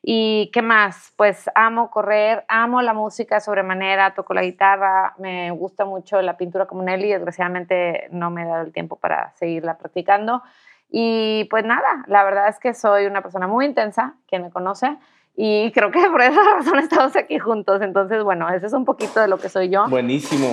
¿Y 0.02 0.50
qué 0.52 0.62
más? 0.62 1.12
Pues 1.16 1.48
amo 1.54 1.90
correr, 1.90 2.44
amo 2.48 2.82
la 2.82 2.92
música 2.92 3.38
sobremanera, 3.38 4.14
toco 4.14 4.34
la 4.34 4.42
guitarra, 4.42 5.14
me 5.18 5.52
gusta 5.52 5.84
mucho 5.84 6.20
la 6.22 6.36
pintura 6.36 6.66
como 6.66 6.82
Nelly, 6.82 7.12
desgraciadamente 7.12 8.08
no 8.10 8.30
me 8.30 8.42
he 8.42 8.46
dado 8.46 8.62
el 8.62 8.72
tiempo 8.72 8.96
para 8.96 9.32
seguirla 9.36 9.78
practicando. 9.78 10.42
Y 10.90 11.44
pues 11.44 11.64
nada, 11.64 12.04
la 12.08 12.24
verdad 12.24 12.48
es 12.48 12.58
que 12.58 12.74
soy 12.74 13.06
una 13.06 13.22
persona 13.22 13.46
muy 13.46 13.64
intensa, 13.64 14.16
quien 14.26 14.42
me 14.42 14.50
conoce, 14.50 14.98
y 15.36 15.70
creo 15.72 15.90
que 15.90 16.00
por 16.10 16.20
esa 16.20 16.42
razón 16.58 16.78
estamos 16.78 17.16
aquí 17.16 17.38
juntos. 17.38 17.80
Entonces, 17.82 18.22
bueno, 18.22 18.48
ese 18.50 18.66
es 18.66 18.72
un 18.72 18.84
poquito 18.84 19.20
de 19.20 19.28
lo 19.28 19.38
que 19.38 19.48
soy 19.48 19.68
yo. 19.68 19.88
Buenísimo. 19.88 20.50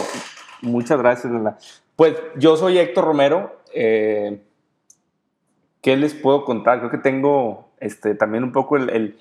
Muchas 0.61 0.99
gracias. 0.99 1.31
Pues 1.95 2.15
yo 2.37 2.55
soy 2.55 2.77
Héctor 2.77 3.05
Romero. 3.05 3.61
Eh, 3.73 4.41
¿Qué 5.81 5.95
les 5.97 6.13
puedo 6.13 6.43
contar? 6.45 6.79
Creo 6.79 6.91
que 6.91 6.97
tengo 6.97 7.71
este, 7.79 8.15
también 8.15 8.43
un 8.43 8.51
poco 8.51 8.77
el, 8.77 8.89
el, 8.89 9.19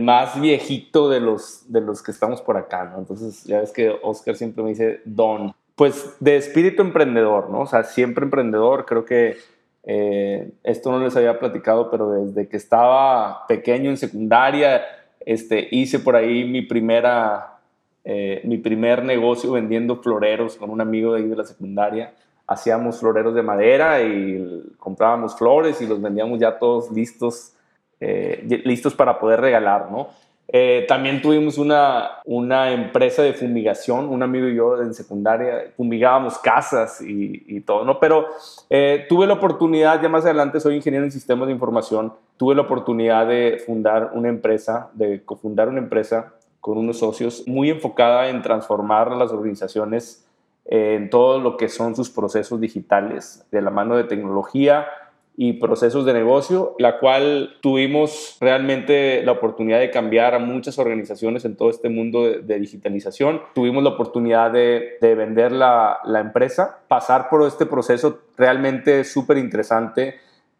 más 0.00 0.40
viejito 0.40 1.08
de 1.08 1.20
los, 1.20 1.70
de 1.70 1.80
los 1.80 2.02
que 2.02 2.10
estamos 2.10 2.40
por 2.40 2.56
acá, 2.56 2.84
¿no? 2.84 2.98
Entonces, 2.98 3.44
ya 3.44 3.60
ves 3.60 3.72
que 3.72 3.94
Oscar 4.02 4.36
siempre 4.36 4.62
me 4.62 4.70
dice 4.70 5.00
Don. 5.04 5.54
Pues 5.74 6.16
de 6.20 6.36
espíritu 6.36 6.82
emprendedor, 6.82 7.50
¿no? 7.50 7.60
O 7.60 7.66
sea, 7.66 7.84
siempre 7.84 8.24
emprendedor. 8.24 8.86
Creo 8.86 9.04
que 9.04 9.36
eh, 9.84 10.52
esto 10.62 10.90
no 10.90 11.04
les 11.04 11.16
había 11.16 11.38
platicado, 11.38 11.90
pero 11.90 12.10
desde 12.10 12.48
que 12.48 12.56
estaba 12.56 13.46
pequeño 13.46 13.90
en 13.90 13.96
secundaria, 13.96 14.82
este, 15.20 15.68
hice 15.70 15.98
por 15.98 16.16
ahí 16.16 16.44
mi 16.44 16.62
primera, 16.62 17.58
eh, 18.04 18.40
mi 18.44 18.58
primer 18.58 19.04
negocio 19.04 19.52
vendiendo 19.52 19.96
floreros 19.96 20.56
con 20.56 20.70
un 20.70 20.80
amigo 20.80 21.12
de 21.12 21.22
ahí 21.22 21.28
de 21.28 21.36
la 21.36 21.44
secundaria. 21.44 22.14
Hacíamos 22.46 23.00
floreros 23.00 23.34
de 23.34 23.42
madera 23.42 24.02
y 24.02 24.62
comprábamos 24.78 25.36
flores 25.36 25.80
y 25.80 25.86
los 25.86 26.00
vendíamos 26.00 26.38
ya 26.38 26.58
todos 26.58 26.90
listos, 26.90 27.53
eh, 28.00 28.62
listos 28.64 28.94
para 28.94 29.18
poder 29.18 29.40
regalar, 29.40 29.90
¿no? 29.90 30.08
Eh, 30.48 30.84
también 30.86 31.22
tuvimos 31.22 31.56
una, 31.56 32.20
una 32.26 32.70
empresa 32.70 33.22
de 33.22 33.32
fumigación, 33.32 34.08
un 34.08 34.22
amigo 34.22 34.46
y 34.46 34.54
yo 34.54 34.80
en 34.82 34.92
secundaria, 34.92 35.72
fumigábamos 35.76 36.38
casas 36.38 37.00
y, 37.00 37.60
todo, 37.62 37.84
¿no? 37.84 37.98
Pero 37.98 38.26
eh, 38.68 39.06
tuve 39.08 39.26
la 39.26 39.34
oportunidad, 39.34 40.02
ya 40.02 40.08
más 40.08 40.24
adelante 40.24 40.60
soy 40.60 40.76
ingeniero 40.76 41.04
en 41.04 41.10
sistemas 41.10 41.46
de 41.46 41.54
información, 41.54 42.12
tuve 42.36 42.54
la 42.54 42.62
oportunidad 42.62 43.26
de 43.26 43.62
fundar 43.64 44.10
una 44.12 44.28
empresa, 44.28 44.90
de 44.92 45.24
cofundar 45.24 45.68
una 45.68 45.78
empresa 45.78 46.34
con 46.60 46.78
unos 46.78 46.98
socios 46.98 47.44
muy 47.46 47.70
enfocada 47.70 48.28
en 48.28 48.42
transformar 48.42 49.10
las 49.12 49.32
organizaciones 49.32 50.26
eh, 50.66 50.94
en 50.96 51.10
todo 51.10 51.40
lo 51.40 51.56
que 51.56 51.68
son 51.68 51.96
sus 51.96 52.10
procesos 52.10 52.60
digitales, 52.60 53.46
de 53.50 53.60
la 53.60 53.70
mano 53.70 53.96
de 53.96 54.04
tecnología, 54.04 54.86
y 55.36 55.54
procesos 55.54 56.04
de 56.04 56.12
negocio, 56.12 56.76
la 56.78 56.98
cual 56.98 57.56
tuvimos 57.60 58.36
realmente 58.40 59.22
la 59.24 59.32
oportunidad 59.32 59.80
de 59.80 59.90
cambiar 59.90 60.34
a 60.34 60.38
muchas 60.38 60.78
organizaciones 60.78 61.44
en 61.44 61.56
todo 61.56 61.70
este 61.70 61.88
mundo 61.88 62.22
de, 62.24 62.58
digitalización. 62.58 63.42
Tuvimos 63.54 63.82
la 63.82 63.90
oportunidad 63.90 64.52
de, 64.52 64.96
de 65.00 65.14
vender 65.16 65.50
la, 65.50 65.98
la, 66.04 66.20
empresa, 66.20 66.78
pasar 66.86 67.28
por 67.28 67.44
este 67.46 67.66
proceso 67.66 68.20
realmente 68.36 69.02
súper 69.02 69.38
interesante 69.38 70.14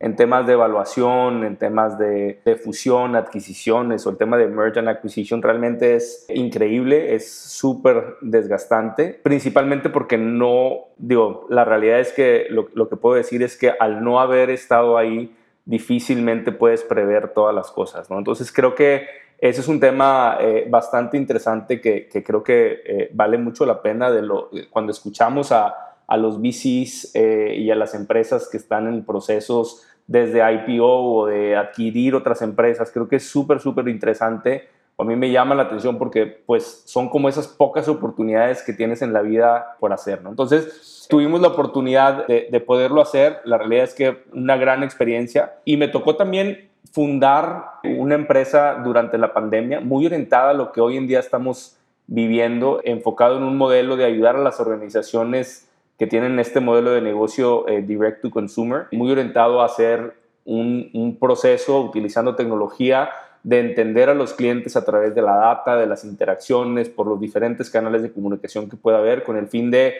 en 0.04 0.16
temas 0.16 0.46
de 0.46 0.52
evaluación, 0.52 1.44
en 1.44 1.56
temas 1.56 1.96
de, 1.96 2.38
fusión, 2.62 3.16
adquisiciones 3.16 4.06
o 4.06 4.10
el 4.10 4.18
tema 4.18 4.36
de 4.36 4.48
merge 4.48 4.78
and 4.78 4.90
acquisition 4.90 5.40
realmente 5.40 5.94
es 5.94 6.26
increíble, 6.28 7.14
es 7.14 7.32
súper 7.32 8.16
desgastante, 8.20 9.18
principalmente 9.22 9.88
porque 9.88 10.18
no, 10.18 10.88
digo, 10.98 11.46
la 11.48 11.64
realidad 11.64 12.00
es 12.00 12.12
que 12.12 12.48
lo, 12.50 12.86
que 12.90 12.96
puedo 12.96 13.14
decir 13.14 13.42
es 13.42 13.56
que 13.56 13.72
al 13.80 14.04
no 14.04 14.20
haber 14.20 14.50
estado 14.50 14.98
ahí, 14.98 15.34
difícilmente 15.64 16.52
puedes 16.52 16.82
prever 16.82 17.32
todas 17.32 17.54
las 17.54 17.70
cosas, 17.70 18.10
¿no? 18.10 18.18
Entonces 18.18 18.52
creo 18.52 18.74
que 18.74 19.06
ese 19.38 19.62
es 19.62 19.68
un 19.68 19.80
tema 19.80 20.36
eh, 20.38 20.66
bastante 20.68 21.16
interesante 21.16 21.80
que, 21.80 22.10
creo 22.22 22.44
que 22.44 22.82
eh, 22.84 23.10
vale 23.14 23.38
mucho 23.38 23.64
la 23.64 23.80
pena 23.80 24.10
de 24.10 24.22
cuando 24.70 24.92
escuchamos 24.92 25.50
a 25.50 25.84
a 26.06 26.16
los 26.16 26.40
VCs 26.40 27.14
eh, 27.14 27.56
y 27.58 27.70
a 27.70 27.74
las 27.74 27.94
empresas 27.94 28.48
que 28.48 28.56
están 28.56 28.86
en 28.88 29.04
procesos 29.04 29.82
desde 30.06 30.40
IPO 30.52 30.86
o 30.86 31.26
de 31.26 31.56
adquirir 31.56 32.14
otras 32.14 32.42
empresas. 32.42 32.90
Creo 32.92 33.08
que 33.08 33.16
es 33.16 33.28
súper, 33.28 33.60
súper 33.60 33.88
interesante. 33.88 34.68
A 34.98 35.04
mí 35.04 35.16
me 35.16 35.30
llama 35.30 35.54
la 35.54 35.64
atención 35.64 35.98
porque 35.98 36.26
pues 36.26 36.82
son 36.86 37.08
como 37.08 37.28
esas 37.28 37.48
pocas 37.48 37.88
oportunidades 37.88 38.62
que 38.62 38.72
tienes 38.72 39.02
en 39.02 39.12
la 39.12 39.22
vida 39.22 39.76
por 39.80 39.92
hacer, 39.92 40.22
¿no? 40.22 40.30
Entonces 40.30 41.06
tuvimos 41.10 41.40
la 41.40 41.48
oportunidad 41.48 42.26
de, 42.26 42.48
de 42.50 42.60
poderlo 42.60 43.00
hacer. 43.00 43.40
La 43.44 43.58
realidad 43.58 43.84
es 43.84 43.94
que 43.94 44.22
una 44.32 44.56
gran 44.56 44.82
experiencia 44.82 45.54
y 45.64 45.76
me 45.76 45.88
tocó 45.88 46.16
también 46.16 46.68
fundar 46.92 47.64
una 47.82 48.14
empresa 48.14 48.80
durante 48.84 49.18
la 49.18 49.32
pandemia 49.32 49.80
muy 49.80 50.06
orientada 50.06 50.50
a 50.50 50.54
lo 50.54 50.70
que 50.70 50.80
hoy 50.80 50.96
en 50.96 51.08
día 51.08 51.18
estamos 51.18 51.76
viviendo, 52.06 52.80
enfocado 52.84 53.38
en 53.38 53.42
un 53.42 53.56
modelo 53.56 53.96
de 53.96 54.04
ayudar 54.04 54.36
a 54.36 54.40
las 54.40 54.60
organizaciones 54.60 55.68
que 55.98 56.06
tienen 56.06 56.38
este 56.38 56.60
modelo 56.60 56.90
de 56.90 57.00
negocio 57.00 57.68
eh, 57.68 57.82
direct 57.82 58.22
to 58.22 58.30
consumer, 58.30 58.86
muy 58.92 59.10
orientado 59.10 59.60
a 59.60 59.66
hacer 59.66 60.14
un, 60.44 60.90
un, 60.92 61.18
proceso 61.18 61.80
utilizando 61.80 62.34
tecnología 62.34 63.10
de 63.42 63.60
entender 63.60 64.08
a 64.08 64.14
los 64.14 64.34
clientes 64.34 64.76
a 64.76 64.84
través 64.84 65.14
de 65.14 65.22
la 65.22 65.36
data, 65.36 65.76
de 65.76 65.86
las 65.86 66.04
interacciones, 66.04 66.88
por 66.88 67.06
los 67.06 67.20
diferentes 67.20 67.70
canales 67.70 68.02
de 68.02 68.12
comunicación 68.12 68.68
que 68.68 68.76
pueda 68.76 68.98
haber, 68.98 69.22
con 69.22 69.36
el 69.36 69.48
fin 69.48 69.70
de 69.70 69.94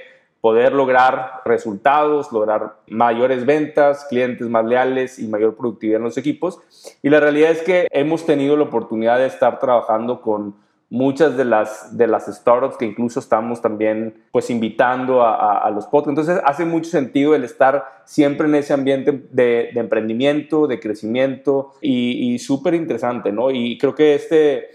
poder 0.45 0.75
lograr 0.75 1.41
resultados, 1.47 2.31
lograr 2.31 2.75
mayores 2.89 3.47
ventas, 3.47 4.05
clientes 4.11 4.47
más 4.47 4.63
leales 4.67 5.19
y 5.19 5.27
mayor 5.27 5.57
productividad 5.57 5.97
en 5.97 6.05
los 6.05 6.19
equipos. 6.19 6.61
Y 7.03 7.09
la 7.09 7.19
realidad 7.19 7.51
es 7.53 7.63
que 7.63 7.89
hemos 7.91 8.27
tenido 8.27 8.55
la 8.55 8.65
oportunidad 8.65 9.17
de 9.17 9.27
estar 9.27 9.59
trabajando 9.59 10.21
con 10.21 10.55
muchas 10.95 11.37
de 11.37 11.45
las, 11.45 11.97
de 11.99 12.07
las 12.07 12.27
startups 12.27 12.77
que 12.77 12.85
incluso 12.85 13.19
estamos 13.19 13.61
también 13.61 14.15
pues 14.31 14.49
invitando 14.49 15.23
a, 15.27 15.69
los 15.75 15.87
podcasts. 15.87 16.21
Entonces 16.21 16.41
hace 16.47 16.65
mucho 16.65 16.89
sentido 16.89 17.35
el 17.35 17.43
estar 17.43 18.03
siempre 18.05 18.47
en 18.47 18.55
ese 18.55 18.75
ambiente 18.75 19.25
de, 19.33 19.71
emprendimiento, 19.71 20.69
de 20.69 20.79
crecimiento 20.79 21.73
y, 21.81 22.39
súper 22.39 22.75
interesante, 22.75 23.33
¿no? 23.33 23.51
Y 23.51 23.77
creo 23.77 23.97
que 23.97 24.15
este, 24.15 24.69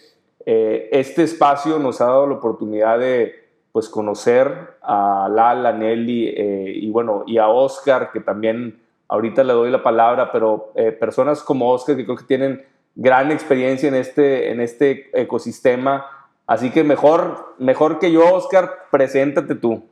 eh, 0.45 0.89
este 0.91 1.23
espacio 1.23 1.79
nos 1.79 2.01
ha 2.01 2.08
dado 2.08 2.27
la 2.27 2.36
oportunidad 2.36 2.99
de 2.99 3.36
pues 3.71 3.88
conocer 3.88 4.71
a 4.82 5.29
Lala, 5.32 5.71
Nelly 5.71 6.34
eh, 6.36 6.73
y 6.82 6.89
bueno, 6.89 7.23
y 7.27 7.38
a 7.38 7.47
Oscar, 7.47 8.12
que 8.12 8.19
también 8.19 8.82
ahorita 9.08 9.41
le 9.45 9.53
doy 9.53 9.71
la 9.71 9.82
palabra, 9.82 10.34
pero 10.34 10.73
eh, 10.75 10.91
personas 10.91 11.41
como 11.41 11.71
Oscar 11.71 11.95
que 11.95 12.03
creo 12.03 12.17
que 12.17 12.25
tienen 12.25 12.65
gran 12.95 13.32
experiencia 13.32 13.88
en 13.89 13.95
este, 13.95 14.52
en 14.52 14.62
este 14.62 15.10
ecosistema. 15.19 16.06
Así 16.47 16.71
que 16.71 16.84
mejor, 16.84 17.56
mejor 17.60 17.99
que 17.99 18.12
yo, 18.12 18.34
Oscar, 18.34 18.88
preséntate 18.91 19.56
tú. 19.56 19.89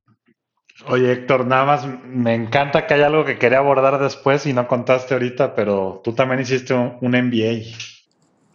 Oye, 0.88 1.12
Héctor, 1.12 1.46
nada 1.46 1.66
más 1.66 1.88
me 2.06 2.36
encanta 2.36 2.86
que 2.86 2.94
haya 2.94 3.08
algo 3.08 3.26
que 3.26 3.40
quería 3.40 3.60
abordar 3.60 4.00
después 4.00 4.46
y 4.46 4.54
no 4.54 4.68
contaste 4.68 5.14
ahorita, 5.14 5.56
pero 5.56 6.02
tú 6.04 6.14
también 6.14 6.40
hiciste 6.40 6.74
un, 6.74 6.98
MBA. 7.02 7.64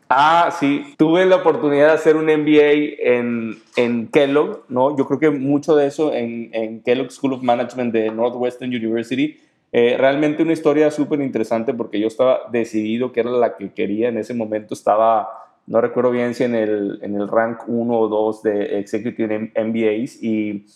Ah, 0.08 0.54
sí, 0.58 0.94
tuve 0.98 1.26
la 1.26 1.36
oportunidad 1.36 1.88
de 1.88 1.92
hacer 1.94 2.16
un 2.16 2.26
MBA 2.26 3.00
en, 3.00 3.58
en 3.76 4.06
Kellogg, 4.08 4.64
¿no? 4.68 4.96
Yo 4.96 5.06
creo 5.06 5.18
que 5.18 5.30
mucho 5.30 5.74
de 5.74 5.86
eso 5.86 6.12
en, 6.12 6.50
en 6.52 6.82
Kellogg 6.82 7.10
School 7.10 7.32
of 7.32 7.42
Management 7.42 7.92
de 7.92 8.10
Northwestern 8.10 8.70
University 8.70 9.40
eh, 9.74 9.96
realmente 9.98 10.42
una 10.42 10.52
historia 10.52 10.90
súper 10.90 11.22
interesante 11.22 11.72
porque 11.72 11.98
yo 11.98 12.06
estaba 12.06 12.42
decidido 12.50 13.10
que 13.10 13.20
era 13.20 13.30
la 13.30 13.56
que 13.56 13.72
quería 13.72 14.10
en 14.10 14.18
ese 14.18 14.34
momento. 14.34 14.74
Estaba, 14.74 15.28
no 15.66 15.80
recuerdo 15.80 16.10
bien 16.10 16.34
si 16.34 16.44
en 16.44 16.54
el, 16.54 16.98
en 17.00 17.18
el 17.18 17.26
rank 17.26 17.62
1 17.66 17.98
o 17.98 18.08
2 18.08 18.42
de 18.42 18.78
Executive 18.78 19.52
MBAs 19.56 20.22
y 20.22 20.66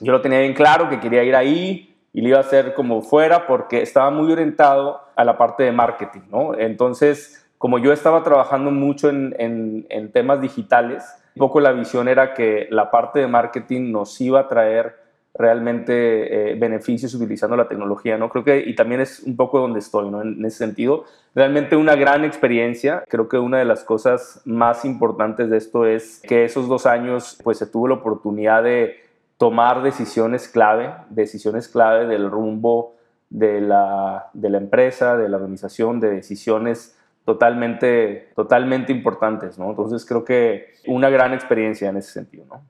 yo 0.00 0.10
lo 0.12 0.20
tenía 0.20 0.40
bien 0.40 0.54
claro 0.54 0.88
que 0.88 0.98
quería 0.98 1.22
ir 1.22 1.36
ahí 1.36 1.94
y 2.12 2.20
lo 2.20 2.28
iba 2.28 2.38
a 2.38 2.40
hacer 2.40 2.74
como 2.74 3.00
fuera 3.00 3.46
porque 3.46 3.80
estaba 3.80 4.10
muy 4.10 4.32
orientado 4.32 5.00
a 5.14 5.24
la 5.24 5.38
parte 5.38 5.62
de 5.62 5.70
marketing, 5.70 6.22
¿no? 6.30 6.58
Entonces, 6.58 7.46
como 7.58 7.78
yo 7.78 7.92
estaba 7.92 8.24
trabajando 8.24 8.72
mucho 8.72 9.08
en, 9.08 9.36
en, 9.38 9.86
en 9.88 10.10
temas 10.10 10.40
digitales, 10.40 11.04
un 11.36 11.40
poco 11.40 11.60
la 11.60 11.72
visión 11.72 12.08
era 12.08 12.34
que 12.34 12.66
la 12.70 12.90
parte 12.90 13.20
de 13.20 13.28
marketing 13.28 13.92
nos 13.92 14.20
iba 14.20 14.40
a 14.40 14.48
traer 14.48 15.05
realmente 15.38 16.52
eh, 16.52 16.54
beneficios 16.54 17.14
utilizando 17.14 17.56
la 17.56 17.68
tecnología, 17.68 18.16
¿no? 18.16 18.30
Creo 18.30 18.44
que, 18.44 18.58
y 18.58 18.74
también 18.74 19.00
es 19.00 19.20
un 19.20 19.36
poco 19.36 19.60
donde 19.60 19.80
estoy, 19.80 20.10
¿no? 20.10 20.22
En, 20.22 20.44
ese 20.44 20.58
sentido, 20.58 21.04
realmente 21.34 21.76
una 21.76 21.94
gran 21.94 22.24
experiencia. 22.24 23.04
Creo 23.08 23.28
que 23.28 23.38
una 23.38 23.58
de 23.58 23.64
las 23.64 23.84
cosas 23.84 24.40
más 24.44 24.84
importantes 24.84 25.50
de 25.50 25.58
esto 25.58 25.86
es 25.86 26.20
que 26.26 26.44
esos 26.44 26.68
dos 26.68 26.86
años, 26.86 27.38
pues 27.44 27.58
se 27.58 27.66
tuvo 27.66 27.88
la 27.88 27.94
oportunidad 27.94 28.62
de 28.62 28.96
tomar 29.36 29.82
decisiones 29.82 30.48
clave, 30.48 30.94
decisiones 31.10 31.68
clave 31.68 32.06
del 32.06 32.30
rumbo 32.30 32.94
de 33.28 33.60
la, 33.60 34.30
de 34.32 34.50
la 34.50 34.58
empresa, 34.58 35.16
de 35.16 35.28
la 35.28 35.36
organización, 35.36 36.00
de 36.00 36.10
decisiones 36.10 36.98
totalmente, 37.26 38.30
totalmente 38.34 38.92
importantes, 38.92 39.58
¿no? 39.58 39.68
Entonces 39.68 40.06
creo 40.06 40.24
que 40.24 40.74
una 40.86 41.10
gran 41.10 41.34
experiencia 41.34 41.90
en 41.90 41.98
ese 41.98 42.12
sentido, 42.12 42.46
¿no? 42.48 42.62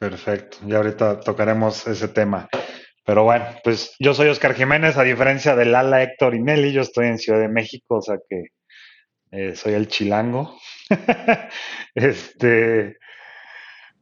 Perfecto, 0.00 0.56
ya 0.66 0.78
ahorita 0.78 1.20
tocaremos 1.20 1.86
ese 1.86 2.08
tema. 2.08 2.48
Pero 3.04 3.24
bueno, 3.24 3.44
pues 3.62 3.94
yo 3.98 4.14
soy 4.14 4.28
Oscar 4.28 4.54
Jiménez, 4.54 4.96
a 4.96 5.02
diferencia 5.02 5.54
de 5.54 5.66
Lala, 5.66 6.02
Héctor 6.02 6.34
y 6.34 6.40
Nelly, 6.42 6.72
yo 6.72 6.80
estoy 6.80 7.08
en 7.08 7.18
Ciudad 7.18 7.38
de 7.40 7.48
México, 7.48 7.96
o 7.98 8.02
sea 8.02 8.16
que 8.28 8.44
Eh, 9.32 9.54
soy 9.56 9.74
el 9.74 9.88
chilango. 9.88 10.58
este. 11.94 12.96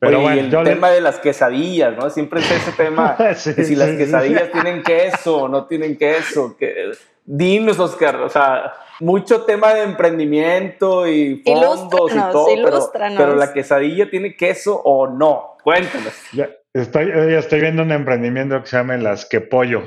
Pero 0.00 0.20
bueno, 0.20 0.40
el 0.40 0.64
tema 0.64 0.90
de 0.90 1.00
las 1.00 1.18
quesadillas, 1.18 1.96
¿no? 1.96 2.08
Siempre 2.08 2.40
es 2.40 2.50
ese 2.50 2.72
tema 2.72 3.16
de 3.18 3.34
si 3.34 3.74
las 3.74 3.90
quesadillas 3.90 4.50
tienen 4.52 4.82
queso 4.82 5.42
o 5.42 5.48
no 5.48 5.66
tienen 5.66 5.96
queso. 5.96 6.56
Que... 6.56 6.92
Dinos, 7.24 7.78
Oscar, 7.78 8.16
o 8.16 8.28
sea, 8.28 8.72
mucho 9.00 9.42
tema 9.42 9.74
de 9.74 9.82
emprendimiento 9.82 11.06
y 11.06 11.42
fondos 11.44 12.14
y 12.14 12.18
todo, 12.32 12.46
pero, 12.46 12.90
pero, 12.92 13.34
la 13.34 13.52
quesadilla 13.52 14.08
tiene 14.08 14.36
queso 14.36 14.80
o 14.82 15.08
no. 15.08 15.56
Cuéntanos. 15.62 16.14
Ya, 16.32 16.48
estoy, 16.72 17.10
estoy 17.34 17.60
viendo 17.60 17.82
un 17.82 17.92
emprendimiento 17.92 18.60
que 18.62 18.68
se 18.68 18.76
llama 18.76 18.96
Las 18.96 19.26
Que 19.26 19.40
Pollo. 19.40 19.82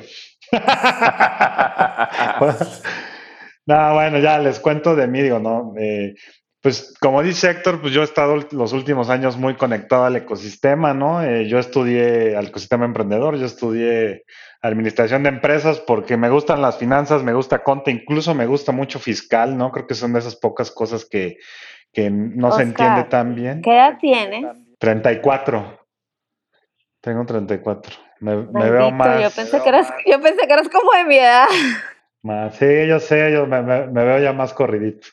no, 3.66 3.94
bueno, 3.94 4.20
ya 4.20 4.40
les 4.40 4.60
cuento 4.60 4.96
de 4.96 5.08
mí, 5.08 5.22
digo, 5.22 5.40
¿no? 5.40 5.74
Eh, 5.80 6.16
pues 6.62 6.94
como 7.00 7.24
dice 7.24 7.50
Héctor, 7.50 7.82
pues 7.82 7.92
yo 7.92 8.02
he 8.02 8.04
estado 8.06 8.38
los 8.52 8.72
últimos 8.74 9.10
años 9.10 9.36
muy 9.36 9.56
conectado 9.56 10.06
al 10.06 10.16
ecosistema, 10.16 10.94
¿no? 10.94 11.24
Eh, 11.24 11.48
yo 11.48 11.58
estudié 11.58 12.36
al 12.36 12.48
ecosistema 12.48 12.86
emprendedor, 12.86 13.36
yo 13.38 13.48
estudié 13.48 14.26
administración 14.62 15.24
de 15.24 15.30
empresas 15.30 15.80
porque 15.80 16.18
me 16.18 16.30
gustan 16.30 16.62
las 16.62 16.78
finanzas, 16.78 17.24
me 17.24 17.34
gusta 17.34 17.64
Conte, 17.64 17.90
incluso 17.90 18.36
me 18.36 18.46
gusta 18.46 18.72
mucho 18.72 19.00
fiscal, 19.00 19.58
¿no? 19.58 19.72
Creo 19.72 19.88
que 19.88 19.96
son 19.96 20.14
de 20.14 20.20
esas 20.20 20.36
pocas 20.36 20.70
cosas 20.70 21.06
que, 21.06 21.38
no 21.96 22.52
se 22.52 22.62
entiende 22.62 23.06
tan 23.06 23.34
bien. 23.34 23.64
¿Qué 23.64 23.72
edad 23.72 23.98
tienes? 24.00 24.46
34. 24.78 25.80
Tengo 27.02 27.26
34. 27.26 27.96
Me, 28.20 28.36
me 28.36 28.70
veo 28.70 28.92
más. 28.92 29.20
Yo 29.20 29.32
pensé, 29.32 29.64
que 29.64 29.70
eras, 29.70 29.92
yo 30.06 30.22
pensé 30.22 30.46
que 30.46 30.54
eras 30.54 30.70
como 30.70 30.92
de 30.92 31.06
mi 31.06 31.18
edad. 31.18 31.48
Sí, 32.52 32.88
yo 32.88 33.00
sé, 33.00 33.32
yo 33.32 33.48
me, 33.48 33.62
veo 33.62 34.20
ya 34.20 34.32
más 34.32 34.54
corridito. 34.54 35.08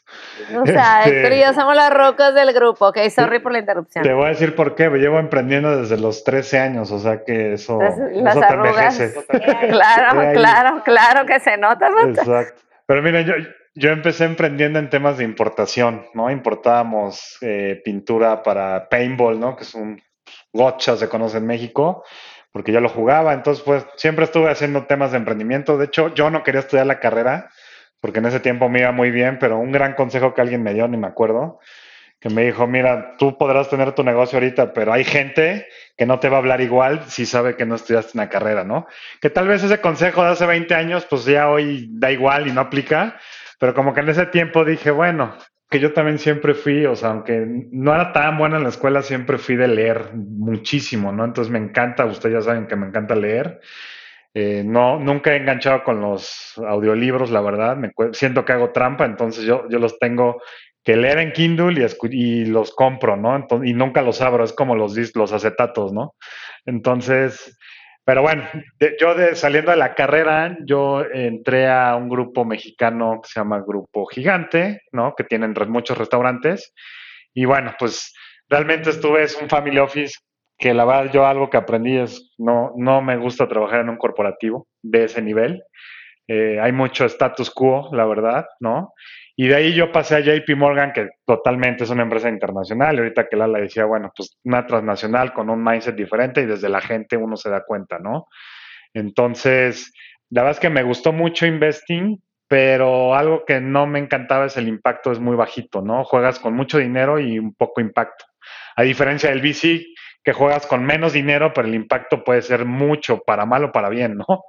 O 0.55 0.67
sea, 0.67 1.03
este, 1.05 1.17
Héctor 1.17 1.33
y 1.33 1.41
yo 1.41 1.55
somos 1.55 1.75
las 1.75 1.91
rocas 1.91 2.35
del 2.35 2.53
grupo, 2.53 2.89
ok, 2.89 2.99
sorry 3.09 3.39
por 3.39 3.53
la 3.53 3.61
interrupción. 3.61 4.05
Te 4.05 4.13
voy 4.13 4.27
a 4.27 4.29
decir 4.29 4.55
por 4.55 4.75
qué, 4.75 4.91
me 4.91 4.99
llevo 4.99 5.19
emprendiendo 5.19 5.75
desde 5.81 5.97
los 5.97 6.23
13 6.23 6.59
años, 6.59 6.91
o 6.91 6.99
sea 6.99 7.25
que 7.25 7.55
eso, 7.55 7.79
las 7.81 8.37
eso 8.37 8.45
arrugas. 8.45 8.99
claro, 9.71 10.33
claro, 10.35 10.83
claro 10.85 11.27
que 11.27 11.41
se 11.41 11.57
nota. 11.57 11.89
Exacto. 12.09 12.61
Pero 12.85 13.03
mira, 13.03 13.23
yo, 13.23 13.35
yo 13.75 13.91
empecé 13.91 14.27
emprendiendo 14.27 14.79
en 14.79 14.91
temas 14.91 15.17
de 15.17 15.25
importación, 15.25 16.05
¿no? 16.13 16.31
Importábamos 16.31 17.39
eh, 17.41 17.81
pintura 17.83 18.43
para 18.43 18.87
paintball, 18.91 19.41
¿no? 19.41 19.57
Que 19.57 19.63
es 19.63 19.75
un 19.75 20.03
gotcha, 20.53 20.97
se 20.97 21.09
conoce 21.09 21.39
en 21.39 21.47
México 21.47 22.05
porque 22.53 22.73
yo 22.73 22.81
lo 22.81 22.89
jugaba, 22.89 23.35
entonces 23.35 23.63
pues 23.65 23.87
siempre 23.97 24.25
estuve 24.25 24.51
haciendo 24.51 24.87
temas 24.87 25.13
de 25.13 25.19
emprendimiento, 25.19 25.79
de 25.79 25.87
hecho 25.87 26.15
yo 26.15 26.31
no 26.31 26.43
quería 26.43 26.61
estudiar 26.61 26.87
la 26.87 27.01
carrera, 27.01 27.51
porque 28.01 28.21
en 28.21 28.27
ese 28.27 28.41
tiempo 28.41 28.69
me 28.69 28.81
iba 28.81 28.93
muy 28.93 29.11
bien, 29.11 29.39
pero 29.39 29.59
un 29.59 29.73
gran 29.73 29.95
consejo 29.95 30.35
que 30.35 30.41
alguien 30.41 30.63
me 30.63 30.75
dio, 30.75 30.89
ni 30.89 30.97
me 30.97 31.09
acuerdo, 31.09 31.59
que 32.21 32.31
me 32.31 32.45
dijo, 32.45 32.67
mira, 32.67 33.17
tú 33.17 33.39
podrás 33.39 33.69
tener 33.69 33.93
tu 33.93 34.03
negocio 34.03 34.39
ahorita, 34.39 34.73
pero 34.73 34.93
hay 34.93 35.05
gente 35.05 35.67
que 35.97 36.07
no 36.07 36.19
te 36.19 36.29
va 36.29 36.37
a 36.37 36.41
hablar 36.41 36.61
igual 36.61 37.05
si 37.07 37.27
sabe 37.27 37.57
que 37.57 37.65
no 37.65 37.77
estudiaste 37.77 38.13
una 38.15 38.29
carrera, 38.29 38.65
¿no? 38.65 38.87
Que 39.21 39.31
tal 39.31 39.47
vez 39.47 39.63
ese 39.63 39.81
consejo 39.81 40.23
de 40.23 40.31
hace 40.31 40.47
20 40.47 40.75
años, 40.75 41.07
pues 41.09 41.25
ya 41.25 41.49
hoy 41.49 41.89
da 41.93 42.11
igual 42.11 42.49
y 42.49 42.53
no 42.53 42.61
aplica, 42.61 43.19
pero 43.61 43.75
como 43.75 43.95
que 43.95 44.01
en 44.01 44.09
ese 44.09 44.27
tiempo 44.27 44.65
dije, 44.65 44.91
bueno, 44.91 45.37
que 45.71 45.81
yo 45.81 45.93
también 45.93 46.19
siempre 46.19 46.55
fui, 46.55 46.87
o 46.87 46.97
sea, 46.97 47.11
aunque 47.11 47.45
no 47.71 47.95
era 47.95 48.13
tan 48.13 48.39
buena 48.39 48.57
en 48.57 48.63
la 48.63 48.71
escuela, 48.71 49.03
siempre 49.03 49.37
fui 49.39 49.57
de 49.57 49.69
leer 49.69 50.15
muchísimo, 50.15 51.13
¿no? 51.13 51.25
Entonces 51.25 51.53
me 51.53 51.59
encanta, 51.59 52.07
ustedes 52.07 52.37
ya 52.37 52.41
saben 52.43 52.67
que 52.67 52.77
me 52.77 52.87
encanta 52.87 53.15
leer. 53.15 53.61
Eh, 54.33 54.63
no, 54.65 54.99
nunca 54.99 55.33
he 55.33 55.37
enganchado 55.37 55.85
con 55.85 56.01
los 56.01 56.55
audiolibros, 56.59 57.31
la 57.31 57.43
verdad. 57.43 57.77
Me, 57.77 57.93
siento 58.13 58.45
que 58.45 58.53
hago 58.53 58.71
trampa, 58.71 59.05
entonces 59.05 59.45
yo, 59.45 59.69
yo 59.69 59.79
los 59.79 59.99
tengo 59.99 60.41
que 60.85 60.97
leer 60.97 61.19
en 61.19 61.33
Kindle 61.33 61.87
y, 62.03 62.17
y 62.17 62.45
los 62.47 62.75
compro, 62.75 63.17
¿no? 63.17 63.47
y 63.63 63.75
nunca 63.75 64.01
los 64.01 64.23
abro, 64.23 64.45
es 64.45 64.55
como 64.55 64.75
los, 64.75 64.97
los 65.15 65.33
acetatos, 65.33 65.93
¿no? 65.93 66.15
Entonces, 66.65 67.59
pero 68.09 68.23
bueno, 68.23 68.49
yo 68.99 69.15
de, 69.15 69.35
saliendo 69.35 69.71
de 69.71 69.77
la 69.77 69.95
carrera, 69.95 70.57
yo 70.65 71.05
entré 71.13 71.69
a 71.69 71.95
un 71.95 72.09
grupo 72.09 72.43
mexicano 72.47 73.21
que 73.23 73.29
se 73.29 73.39
llama 73.39 73.61
Grupo 73.61 74.07
Gigante, 74.07 74.81
¿no? 74.93 75.13
Que 75.15 75.25
tienen 75.25 75.53
muchos 75.69 75.99
restaurantes. 75.99 76.73
Y 77.35 77.45
bueno, 77.45 77.75
pues 77.79 78.15
realmente 78.49 78.89
estuve, 78.89 79.25
es 79.25 79.37
un 79.37 79.51
family 79.51 79.79
office 79.79 80.15
que 80.57 80.73
la 80.73 80.87
verdad 80.87 81.13
yo 81.13 81.27
algo 81.27 81.51
que 81.51 81.59
aprendí 81.59 81.99
es, 81.99 82.33
no, 82.39 82.73
no 82.79 83.03
me 83.03 83.19
gusta 83.19 83.47
trabajar 83.47 83.81
en 83.81 83.91
un 83.91 83.99
corporativo 83.99 84.67
de 84.81 85.05
ese 85.05 85.21
nivel. 85.21 85.63
Eh, 86.29 86.59
hay 86.63 86.73
mucho 86.73 87.05
status 87.05 87.51
quo, 87.51 87.91
la 87.93 88.07
verdad, 88.07 88.47
¿no? 88.59 88.95
Y 89.41 89.47
de 89.47 89.55
ahí 89.55 89.73
yo 89.73 89.93
pasé 89.93 90.17
a 90.17 90.21
JP 90.21 90.57
Morgan, 90.57 90.93
que 90.93 91.11
totalmente 91.25 91.85
es 91.85 91.91
una 91.91 92.03
empresa 92.03 92.29
internacional. 92.29 92.97
Y 92.97 92.99
ahorita 92.99 93.29
que 93.29 93.37
Lala 93.37 93.61
decía, 93.61 93.85
bueno, 93.85 94.11
pues 94.15 94.37
una 94.43 94.67
transnacional 94.67 95.33
con 95.33 95.49
un 95.49 95.63
mindset 95.63 95.95
diferente 95.95 96.41
y 96.41 96.47
desde 96.47 96.69
la 96.69 96.81
gente 96.81 97.17
uno 97.17 97.37
se 97.37 97.49
da 97.49 97.63
cuenta, 97.65 98.01
¿no? 98.01 98.27
Entonces, 98.93 99.93
la 100.31 100.43
verdad 100.43 100.57
es 100.57 100.61
que 100.61 100.71
me 100.71 100.83
gustó 100.83 101.13
mucho 101.13 101.47
investing, 101.47 102.21
pero 102.49 103.15
algo 103.15 103.45
que 103.45 103.61
no 103.61 103.87
me 103.87 104.01
encantaba 104.01 104.47
es 104.47 104.57
el 104.57 104.67
impacto 104.67 105.13
es 105.13 105.21
muy 105.21 105.37
bajito, 105.37 105.83
¿no? 105.83 106.03
Juegas 106.03 106.41
con 106.41 106.55
mucho 106.55 106.79
dinero 106.79 107.21
y 107.21 107.39
un 107.39 107.55
poco 107.55 107.81
impacto. 107.81 108.25
A 108.75 108.83
diferencia 108.83 109.31
del 109.31 109.41
VC, 109.41 109.87
que 110.25 110.33
juegas 110.33 110.67
con 110.67 110.85
menos 110.85 111.13
dinero, 111.13 111.53
pero 111.55 111.69
el 111.69 111.77
impacto 111.77 112.25
puede 112.25 112.43
ser 112.43 112.65
mucho 112.65 113.23
para 113.25 113.47
mal 113.47 113.63
o 113.63 113.71
para 113.71 113.89
bien, 113.89 114.17
¿no? 114.17 114.43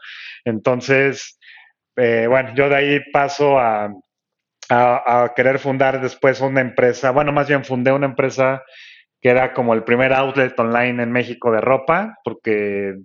Entonces, 0.46 1.38
eh, 1.96 2.26
bueno, 2.28 2.56
yo 2.56 2.70
de 2.70 2.76
ahí 2.76 3.00
paso 3.14 3.60
a 3.60 3.94
a, 4.70 5.34
querer 5.36 5.60
fundar 5.60 6.02
después 6.02 6.42
una 6.42 6.62
empresa, 6.62 7.12
bueno, 7.12 7.32
más 7.32 7.48
bien 7.48 7.66
fundé 7.66 7.92
una 7.92 8.06
empresa 8.06 8.64
que 9.22 9.30
era 9.30 9.54
como 9.54 9.74
el 9.74 9.84
primer 9.84 10.14
outlet 10.14 10.58
online 10.60 11.04
en 11.04 11.12
México 11.12 11.52
de 11.52 11.60
ropa, 11.60 12.18
porque 12.24 12.96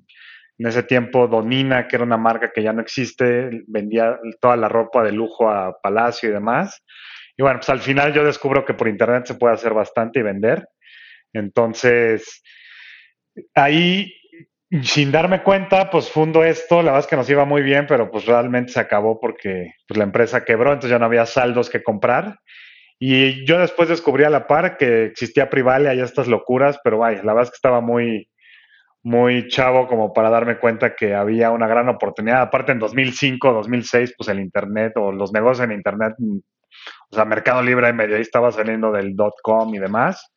en 0.59 0.67
ese 0.67 0.85
tiempo 0.85 1.27
Donina, 1.27 1.89
que 1.89 1.97
era 1.97 2.05
una 2.05 2.17
marca 2.17 2.53
que 2.53 2.63
ya 2.63 2.73
no 2.73 2.83
existe, 2.83 3.65
vendía 3.67 4.19
toda 4.41 4.57
la 4.57 4.69
ropa 4.69 5.03
de 5.03 5.13
lujo 5.13 5.51
a 5.51 5.77
Palacio 5.83 6.29
y 6.29 6.33
demás. 6.33 6.85
Y 7.37 7.43
bueno, 7.43 7.59
pues 7.59 7.71
al 7.71 7.81
final 7.81 8.13
yo 8.13 8.25
descubro 8.25 8.65
que 8.65 8.75
por 8.75 8.87
internet 8.87 9.27
se 9.27 9.35
puede 9.35 9.55
hacer 9.55 9.75
bastante 9.75 10.21
y 10.21 10.23
vender. 10.23 10.69
Entonces, 11.33 12.43
ahí 13.55 14.13
sin 14.83 15.13
darme 15.13 15.43
cuenta, 15.43 15.91
pues 15.91 16.11
fundo 16.11 16.43
esto, 16.45 16.77
la 16.77 16.93
verdad 16.93 17.01
es 17.01 17.07
que 17.07 17.17
nos 17.17 17.31
iba 17.31 17.45
muy 17.45 17.63
bien, 17.63 17.87
pero 17.87 18.11
pues 18.11 18.27
realmente 18.27 18.73
se 18.73 18.81
acabó 18.81 19.21
porque 19.21 19.75
pues, 19.87 19.99
la 19.99 20.05
empresa 20.05 20.45
quebró, 20.45 20.73
entonces 20.73 20.91
ya 20.91 20.99
no 20.99 21.07
había 21.07 21.27
saldos 21.27 21.71
que 21.71 21.83
comprar. 21.83 22.39
Y 22.99 23.45
yo 23.47 23.59
después 23.59 23.89
descubrí 23.89 24.25
a 24.25 24.31
la 24.31 24.47
par 24.47 24.77
que 24.77 25.07
existía 25.07 25.51
Privalia 25.51 25.95
y 25.95 26.01
estas 26.01 26.29
locuras, 26.29 26.81
pero 26.83 26.99
vaya, 26.99 27.23
la 27.23 27.35
verdad 27.35 27.45
es 27.45 27.51
que 27.51 27.57
estaba 27.57 27.81
muy, 27.81 28.29
muy 29.03 29.49
chavo 29.49 29.87
como 29.87 30.13
para 30.13 30.31
darme 30.31 30.59
cuenta 30.59 30.95
que 30.95 31.15
había 31.15 31.51
una 31.51 31.67
gran 31.67 31.89
oportunidad. 31.89 32.41
Aparte 32.41 32.73
en 32.73 32.79
2005, 32.79 33.53
2006, 33.53 34.15
pues 34.17 34.29
el 34.29 34.41
Internet 34.41 34.95
o 34.97 35.13
los 35.13 35.33
negocios 35.33 35.67
en 35.67 35.73
Internet, 35.73 36.15
o 36.19 37.15
sea, 37.15 37.25
Mercado 37.25 37.63
Libre 37.63 37.91
y 37.91 37.93
medio 37.93 38.17
ahí 38.17 38.23
estaba 38.23 38.51
saliendo 38.51 38.91
del 38.91 39.15
dot 39.15 39.35
com 39.43 39.75
y 39.75 39.79
demás. 39.79 40.33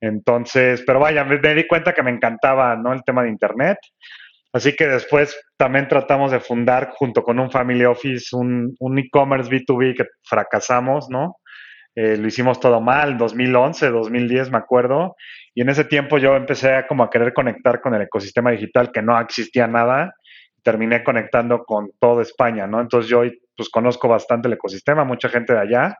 Entonces, 0.00 0.82
pero 0.86 1.00
vaya, 1.00 1.24
me, 1.24 1.38
di 1.38 1.66
cuenta 1.66 1.92
que 1.92 2.02
me 2.02 2.10
encantaba, 2.10 2.76
¿no? 2.76 2.92
El 2.92 3.02
tema 3.04 3.22
de 3.22 3.30
Internet. 3.30 3.78
Así 4.52 4.74
que 4.74 4.86
después 4.86 5.38
también 5.56 5.88
tratamos 5.88 6.30
de 6.30 6.40
fundar 6.40 6.90
junto 6.94 7.22
con 7.22 7.38
un 7.38 7.50
family 7.50 7.84
office 7.84 8.34
un, 8.34 8.74
e-commerce 8.98 9.50
B2B 9.50 9.96
que 9.96 10.04
fracasamos, 10.22 11.08
¿no? 11.10 11.36
Eh, 11.94 12.16
lo 12.16 12.26
hicimos 12.26 12.60
todo 12.60 12.80
mal, 12.80 13.16
2011, 13.16 13.90
2010 13.90 14.50
me 14.50 14.58
acuerdo, 14.58 15.16
y 15.54 15.62
en 15.62 15.70
ese 15.70 15.84
tiempo 15.84 16.18
yo 16.18 16.36
empecé 16.36 16.74
a 16.74 16.86
como 16.86 17.02
a 17.02 17.10
querer 17.10 17.32
conectar 17.32 17.80
con 17.80 17.94
el 17.94 18.02
ecosistema 18.02 18.50
digital 18.50 18.92
que 18.92 19.00
no 19.00 19.18
existía 19.18 19.66
nada, 19.66 20.14
terminé 20.62 21.02
conectando 21.02 21.64
con 21.64 21.90
toda 21.98 22.22
España, 22.22 22.66
¿no? 22.66 22.80
Entonces 22.80 23.08
yo 23.10 23.22
pues 23.56 23.70
conozco 23.70 24.08
bastante 24.08 24.48
el 24.48 24.54
ecosistema, 24.54 25.04
mucha 25.04 25.28
gente 25.28 25.54
de 25.54 25.60
allá, 25.60 25.96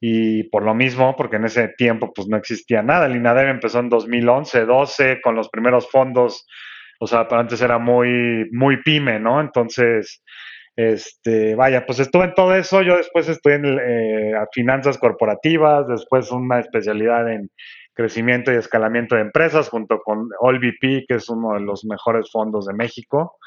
y 0.00 0.44
por 0.44 0.62
lo 0.62 0.74
mismo, 0.74 1.16
porque 1.16 1.36
en 1.36 1.46
ese 1.46 1.68
tiempo 1.76 2.12
pues 2.14 2.28
no 2.28 2.36
existía 2.36 2.82
nada. 2.82 3.06
El 3.06 3.16
INADEM 3.16 3.48
empezó 3.48 3.80
en 3.80 3.88
2011, 3.88 4.64
12 4.64 5.20
con 5.20 5.34
los 5.34 5.48
primeros 5.48 5.90
fondos, 5.90 6.46
o 7.00 7.06
sea, 7.06 7.26
para 7.28 7.42
antes 7.42 7.60
era 7.60 7.78
muy, 7.78 8.48
muy 8.52 8.82
pyme, 8.82 9.18
¿no? 9.18 9.40
Entonces, 9.40 10.22
este, 10.76 11.56
vaya, 11.56 11.84
pues 11.86 11.98
estuve 11.98 12.24
en 12.24 12.34
todo 12.34 12.54
eso. 12.54 12.82
Yo 12.82 12.96
después 12.96 13.28
estuve 13.28 13.54
en 13.54 13.64
eh, 13.66 14.32
finanzas 14.52 14.98
corporativas, 14.98 15.88
después 15.88 16.30
una 16.30 16.60
especialidad 16.60 17.30
en 17.32 17.50
crecimiento 17.92 18.52
y 18.52 18.56
escalamiento 18.56 19.16
de 19.16 19.22
empresas 19.22 19.68
junto 19.68 19.98
con 19.98 20.28
AllVP, 20.40 21.04
que 21.08 21.14
es 21.16 21.28
uno 21.28 21.54
de 21.54 21.60
los 21.60 21.84
mejores 21.84 22.30
fondos 22.30 22.66
de 22.66 22.74
México. 22.74 23.38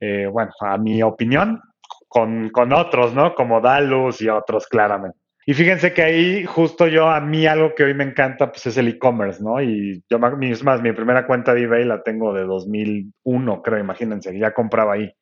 Eh, 0.00 0.26
bueno, 0.30 0.52
a 0.60 0.76
mi 0.76 1.02
opinión, 1.02 1.62
con, 2.06 2.50
con 2.50 2.74
otros, 2.74 3.14
¿no? 3.14 3.34
Como 3.34 3.62
Dalus 3.62 4.20
y 4.20 4.28
otros, 4.28 4.66
claramente. 4.66 5.25
Y 5.46 5.54
fíjense 5.54 5.94
que 5.94 6.02
ahí 6.02 6.44
justo 6.44 6.88
yo, 6.88 7.08
a 7.08 7.20
mí 7.20 7.46
algo 7.46 7.74
que 7.74 7.84
hoy 7.84 7.94
me 7.94 8.04
encanta, 8.04 8.50
pues 8.50 8.66
es 8.66 8.76
el 8.76 8.88
e-commerce, 8.88 9.42
¿no? 9.42 9.62
Y 9.62 10.02
yo, 10.10 10.18
es 10.42 10.64
más, 10.64 10.82
mi 10.82 10.92
primera 10.92 11.26
cuenta 11.26 11.54
de 11.54 11.62
eBay 11.62 11.84
la 11.84 12.02
tengo 12.02 12.34
de 12.34 12.42
2001, 12.44 13.62
creo, 13.62 13.78
imagínense, 13.78 14.36
ya 14.36 14.52
compraba 14.52 14.94
ahí. 14.94 15.12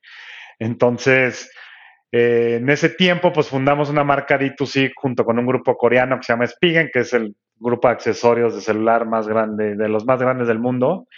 Entonces, 0.58 1.50
Eh, 2.16 2.58
en 2.60 2.70
ese 2.70 2.90
tiempo, 2.90 3.32
pues 3.32 3.48
fundamos 3.48 3.90
una 3.90 4.04
marca 4.04 4.38
D2C 4.38 4.92
junto 4.94 5.24
con 5.24 5.36
un 5.36 5.46
grupo 5.46 5.76
coreano 5.76 6.16
que 6.16 6.22
se 6.22 6.32
llama 6.32 6.46
Spigen, 6.46 6.90
que 6.92 7.00
es 7.00 7.12
el 7.12 7.34
grupo 7.56 7.88
de 7.88 7.94
accesorios 7.94 8.54
de 8.54 8.60
celular 8.60 9.04
más 9.04 9.26
grande, 9.26 9.74
de 9.74 9.88
los 9.88 10.06
más 10.06 10.20
grandes 10.20 10.46
del 10.46 10.60
mundo. 10.60 11.08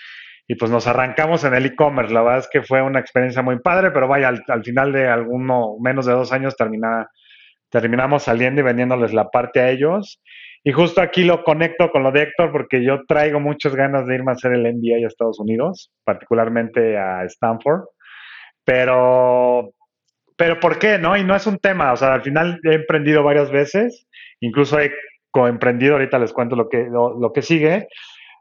Y 0.49 0.55
pues 0.55 0.71
nos 0.71 0.87
arrancamos 0.87 1.45
en 1.45 1.53
el 1.55 1.67
e-commerce. 1.67 2.15
La 2.15 2.23
verdad 2.23 2.39
es 2.39 2.49
que 2.51 2.63
fue 2.63 2.81
una 2.81 2.99
experiencia 3.01 3.43
muy 3.43 3.59
padre, 3.59 3.91
pero 3.91 4.09
vaya, 4.09 4.29
al, 4.29 4.65
final 4.65 4.91
de 4.93 5.07
alguno, 5.07 5.77
menos 5.83 6.07
de 6.07 6.13
dos 6.15 6.33
años, 6.33 6.57
termina, 6.57 7.11
terminamos 7.71 8.25
saliendo 8.25 8.61
y 8.61 8.65
vendiéndoles 8.65 9.13
la 9.13 9.29
parte 9.31 9.61
a 9.61 9.71
ellos. 9.71 10.21
Y 10.65 10.73
justo 10.73 11.01
aquí 11.01 11.25
lo 11.25 11.45
conecto 11.45 11.91
con 11.91 12.03
lo 12.03 12.11
de 12.11 12.23
Héctor, 12.23 12.51
porque 12.51 12.83
yo 12.83 13.05
traigo 13.07 13.39
muchas 13.39 13.75
ganas 13.75 14.07
de 14.07 14.17
irme 14.17 14.33
a 14.33 14.35
hacer 14.35 14.53
el 14.53 14.63
MBA 14.63 15.05
a 15.05 15.07
Estados 15.07 15.39
Unidos, 15.39 15.93
particularmente 16.05 16.99
a 16.99 17.25
Stanford. 17.25 17.85
Pero 18.65 19.73
pero 20.37 20.61
¿por 20.61 20.79
qué? 20.79 20.99
¿No? 20.99 21.17
Y 21.17 21.25
no 21.25 21.35
es 21.35 21.47
un 21.47 21.59
tema, 21.59 21.93
o 21.93 21.97
sea, 21.97 22.15
al 22.15 22.23
final 22.23 22.61
he 22.65 22.75
emprendido 22.75 23.23
varias 23.23 23.51
veces, 23.51 24.07
incluso 24.41 24.79
he 24.79 24.93
coemprendido, 25.31 25.95
ahorita 25.95 26.19
les 26.19 26.33
cuento 26.33 26.57
lo 26.57 26.69
que, 26.69 26.87
lo, 26.91 27.33
que 27.33 27.43
sigue, 27.43 27.89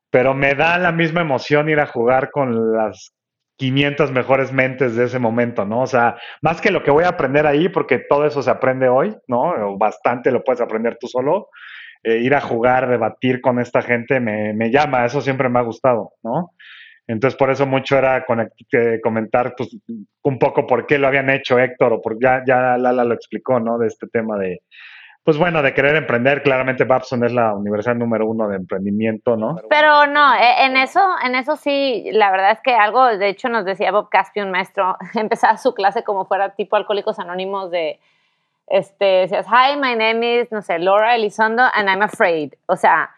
pero 0.10 0.34
me 0.34 0.56
da 0.56 0.78
la 0.78 0.92
misma 0.92 1.22
emoción 1.22 1.70
ir 1.70 1.80
a 1.80 1.88
jugar 1.88 2.32
con 2.32 2.74
las 2.74 3.14
500 3.58 4.12
mejores 4.12 4.52
mentes 4.52 4.96
de 4.96 5.06
ese 5.06 5.20
momento, 5.20 5.66
¿no? 5.66 5.82
O 5.82 5.88
sea, 5.88 6.18
más 6.42 6.62
que 6.62 6.72
lo 6.72 6.84
que 6.84 6.92
voy 6.92 7.06
a 7.06 7.10
aprender 7.10 7.48
ahí, 7.48 7.70
porque 7.70 8.00
todo 8.00 8.26
eso 8.26 8.42
se 8.42 8.52
aprende 8.52 8.90
hoy, 8.90 9.16
¿no? 9.28 9.72
O 9.72 9.78
bastante 9.78 10.32
lo 10.32 10.44
puedes 10.44 10.62
aprender 10.62 10.98
tú 11.00 11.08
solo. 11.08 11.50
Eh, 12.04 12.18
ir 12.18 12.36
a 12.36 12.42
jugar, 12.42 12.88
debatir 12.88 13.42
con 13.42 13.60
esta 13.60 13.82
gente 13.82 14.20
me, 14.20 14.54
me, 14.54 14.70
llama, 14.70 15.06
eso 15.06 15.22
siempre 15.22 15.50
me 15.50 15.60
ha 15.60 15.64
gustado, 15.64 16.12
¿no? 16.24 16.52
Entonces, 17.08 17.38
por 17.38 17.50
eso 17.50 17.66
mucho 17.66 17.98
era 17.98 18.26
comentar 19.02 19.56
pues, 19.56 19.76
un 20.24 20.40
poco 20.40 20.66
por 20.66 20.86
qué 20.86 20.98
lo 20.98 21.08
habían 21.08 21.30
hecho 21.30 21.60
Héctor, 21.60 21.94
o 21.94 22.02
por 22.02 22.20
ya, 22.22 22.44
ya 22.46 22.78
Lala 22.78 23.04
lo 23.04 23.14
explicó, 23.14 23.60
¿no? 23.60 23.78
De 23.78 23.88
este 23.88 24.08
tema 24.08 24.38
de, 24.38 24.62
pues 25.26 25.40
bueno, 25.40 25.64
de 25.64 25.74
querer 25.74 25.96
emprender. 25.96 26.44
Claramente 26.44 26.84
Babson 26.84 27.24
es 27.24 27.34
la 27.34 27.52
universidad 27.56 27.96
número 27.96 28.28
uno 28.28 28.48
de 28.48 28.58
emprendimiento, 28.58 29.36
¿no? 29.36 29.56
Pero 29.70 30.06
no, 30.06 30.36
e, 30.36 30.66
en 30.66 30.78
eso, 30.78 31.02
en 31.26 31.34
eso 31.34 31.56
sí, 31.56 32.08
la 32.12 32.30
verdad 32.30 32.52
es 32.52 32.60
que 32.60 32.76
algo, 32.76 33.08
de 33.08 33.30
hecho 33.30 33.50
nos 33.50 33.66
decía 33.66 33.92
Bob 33.92 34.10
Caspi, 34.10 34.42
un 34.42 34.52
maestro, 34.52 34.96
empezaba 35.16 35.58
su 35.58 35.74
clase 35.74 36.04
como 36.04 36.26
fuera 36.26 36.50
tipo 36.52 36.76
Alcohólicos 36.76 37.18
Anónimos 37.18 37.72
de, 37.72 38.00
este, 38.68 39.06
decías, 39.06 39.48
hi, 39.48 39.76
my 39.78 39.96
name 39.96 40.42
is, 40.42 40.52
no 40.52 40.62
sé, 40.62 40.78
Laura 40.78 41.16
Elizondo, 41.16 41.64
and 41.74 41.90
I'm 41.90 42.04
afraid. 42.04 42.54
O 42.68 42.76
sea, 42.76 43.10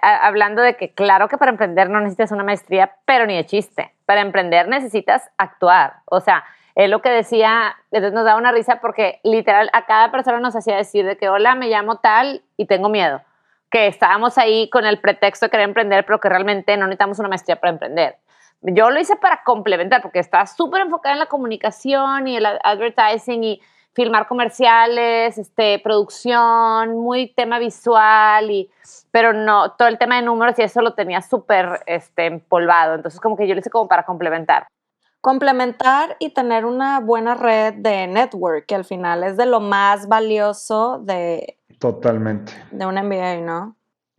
hablando 0.00 0.62
de 0.62 0.76
que 0.76 0.94
claro 0.94 1.28
que 1.28 1.36
para 1.36 1.50
emprender 1.50 1.90
no 1.90 2.00
necesitas 2.00 2.32
una 2.32 2.42
maestría, 2.44 2.92
pero 3.04 3.26
ni 3.26 3.36
de 3.36 3.44
chiste. 3.44 3.92
Para 4.06 4.22
emprender 4.22 4.66
necesitas 4.66 5.30
actuar. 5.36 5.96
O 6.06 6.20
sea, 6.20 6.42
es 6.74 6.90
lo 6.90 7.02
que 7.02 7.10
decía, 7.10 7.76
entonces 7.92 8.12
nos 8.12 8.24
daba 8.24 8.38
una 8.38 8.52
risa 8.52 8.80
porque 8.80 9.20
literal 9.22 9.70
a 9.72 9.86
cada 9.86 10.10
persona 10.10 10.40
nos 10.40 10.56
hacía 10.56 10.76
decir 10.76 11.06
de 11.06 11.16
que 11.16 11.28
hola, 11.28 11.54
me 11.54 11.68
llamo 11.68 11.98
tal 11.98 12.42
y 12.56 12.66
tengo 12.66 12.88
miedo. 12.88 13.22
Que 13.70 13.86
estábamos 13.86 14.38
ahí 14.38 14.68
con 14.70 14.84
el 14.84 15.00
pretexto 15.00 15.46
de 15.46 15.50
querer 15.50 15.68
emprender, 15.68 16.04
pero 16.04 16.20
que 16.20 16.28
realmente 16.28 16.76
no 16.76 16.86
necesitamos 16.86 17.18
una 17.20 17.28
maestría 17.28 17.56
para 17.56 17.72
emprender. 17.72 18.16
Yo 18.62 18.90
lo 18.90 18.98
hice 18.98 19.16
para 19.16 19.42
complementar 19.44 20.02
porque 20.02 20.18
estaba 20.18 20.46
súper 20.46 20.82
enfocada 20.82 21.12
en 21.12 21.18
la 21.20 21.26
comunicación 21.26 22.26
y 22.26 22.36
el 22.38 22.46
advertising 22.46 23.44
y 23.44 23.60
filmar 23.92 24.26
comerciales, 24.26 25.38
este, 25.38 25.78
producción, 25.78 26.96
muy 26.96 27.32
tema 27.32 27.60
visual, 27.60 28.50
y, 28.50 28.70
pero 29.12 29.32
no, 29.32 29.72
todo 29.72 29.86
el 29.86 29.98
tema 29.98 30.16
de 30.16 30.22
números 30.22 30.58
y 30.58 30.62
eso 30.62 30.80
lo 30.80 30.94
tenía 30.94 31.22
súper 31.22 31.82
este, 31.86 32.26
empolvado. 32.26 32.94
Entonces, 32.94 33.20
como 33.20 33.36
que 33.36 33.46
yo 33.46 33.54
lo 33.54 33.60
hice 33.60 33.70
como 33.70 33.86
para 33.86 34.04
complementar. 34.04 34.66
Complementar 35.24 36.18
y 36.18 36.34
tener 36.34 36.66
una 36.66 37.00
buena 37.00 37.34
red 37.34 37.72
de 37.78 38.06
network, 38.06 38.66
que 38.66 38.74
al 38.74 38.84
final 38.84 39.24
es 39.24 39.38
de 39.38 39.46
lo 39.46 39.58
más 39.58 40.06
valioso 40.06 40.98
de... 41.02 41.56
Totalmente. 41.78 42.52
De 42.70 42.84
un 42.84 42.96
MBA, 42.96 43.36
¿no? 43.36 43.74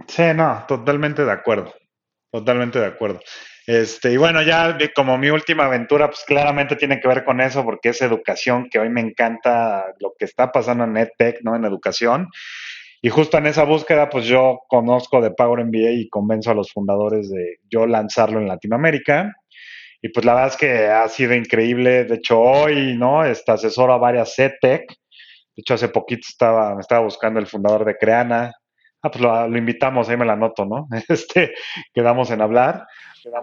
Sí, 0.08 0.24
no, 0.34 0.66
totalmente 0.68 1.24
de 1.24 1.32
acuerdo. 1.32 1.72
Totalmente 2.32 2.80
de 2.80 2.88
acuerdo. 2.88 3.20
Este, 3.68 4.14
y 4.14 4.18
bueno, 4.18 4.42
ya 4.42 4.76
como 4.96 5.16
mi 5.20 5.30
última 5.30 5.66
aventura, 5.66 6.08
pues 6.08 6.24
claramente 6.26 6.76
tiene 6.76 7.00
que 7.00 7.08
ver 7.08 7.24
con 7.24 7.40
eso, 7.40 7.64
porque 7.64 7.90
es 7.90 8.02
educación, 8.02 8.68
que 8.72 8.80
hoy 8.80 8.90
me 8.90 9.02
encanta 9.02 9.86
lo 10.00 10.16
que 10.18 10.26
está 10.26 10.52
pasando 10.52 10.86
en 10.86 10.98
EdTech, 10.98 11.44
¿no? 11.44 11.56
En 11.56 11.66
educación. 11.66 12.30
Y 13.04 13.10
justo 13.10 13.38
en 13.38 13.46
esa 13.46 13.64
búsqueda, 13.64 14.10
pues 14.10 14.26
yo 14.26 14.62
conozco 14.68 15.22
de 15.22 15.30
Power 15.30 15.64
MBA 15.64 15.92
y 15.92 16.10
convenzo 16.10 16.50
a 16.50 16.56
los 16.56 16.72
fundadores 16.72 17.30
de 17.30 17.60
yo 17.70 17.86
lanzarlo 17.86 18.40
en 18.40 18.48
Latinoamérica. 18.48 19.36
Y 20.02 20.10
pues 20.10 20.26
la 20.26 20.34
verdad 20.34 20.50
es 20.50 20.58
que 20.58 20.88
ha 20.88 21.08
sido 21.08 21.34
increíble. 21.34 22.06
De 22.06 22.16
hecho, 22.16 22.40
hoy, 22.40 22.96
¿no? 22.96 23.24
Este, 23.24 23.52
asesoro 23.52 23.94
a 23.94 23.98
varias 23.98 24.38
EdTech. 24.38 24.88
De 24.88 25.62
hecho, 25.62 25.74
hace 25.74 25.90
poquito 25.90 26.28
estaba, 26.30 26.76
me 26.76 26.82
estaba 26.82 27.02
buscando 27.02 27.40
el 27.40 27.48
fundador 27.48 27.86
de 27.86 27.98
Creana. 27.98 28.54
Ah, 29.02 29.12
pues 29.12 29.22
lo, 29.22 29.48
lo 29.48 29.58
invitamos, 29.58 30.10
ahí 30.10 30.18
me 30.18 30.26
la 30.26 30.36
noto, 30.36 30.66
¿no? 30.66 30.88
Este, 31.10 31.54
quedamos 31.94 32.32
en 32.32 32.42
hablar. 32.42 32.86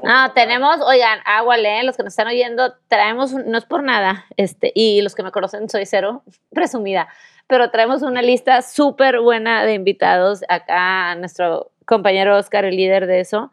No, 0.03 0.33
tenemos, 0.33 0.81
oigan, 0.81 1.19
agua, 1.25 1.59
¿eh? 1.59 1.83
los 1.83 1.97
que 1.97 2.05
nos 2.05 2.13
están 2.13 2.29
oyendo, 2.29 2.75
traemos, 2.89 3.33
no 3.33 3.59
es 3.59 3.65
por 3.65 3.83
nada, 3.83 4.27
este, 4.37 4.71
y 4.75 5.03
los 5.03 5.15
que 5.15 5.23
me 5.23 5.33
conocen 5.33 5.69
soy 5.69 5.87
cero, 5.87 6.23
presumida, 6.51 7.09
pero 7.49 7.71
traemos 7.71 8.03
una 8.03 8.23
lista 8.23 8.63
súper 8.63 9.21
buena 9.21 9.65
de 9.65 9.75
invitados. 9.75 10.43
Acá 10.49 11.15
nuestro 11.17 11.73
compañero 11.85 12.37
Oscar, 12.37 12.65
el 12.65 12.77
líder 12.77 13.07
de 13.07 13.21
eso, 13.21 13.51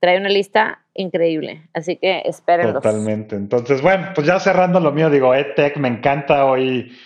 trae 0.00 0.18
una 0.18 0.28
lista 0.28 0.84
increíble, 0.94 1.68
así 1.74 1.96
que 1.96 2.22
espérenlos. 2.24 2.82
Totalmente. 2.82 3.36
Entonces, 3.36 3.82
bueno, 3.82 4.10
pues 4.14 4.26
ya 4.26 4.38
cerrando 4.40 4.80
lo 4.80 4.92
mío, 4.92 5.10
digo, 5.10 5.34
EdTech 5.34 5.76
me 5.76 5.88
encanta 5.88 6.44
hoy. 6.44 6.96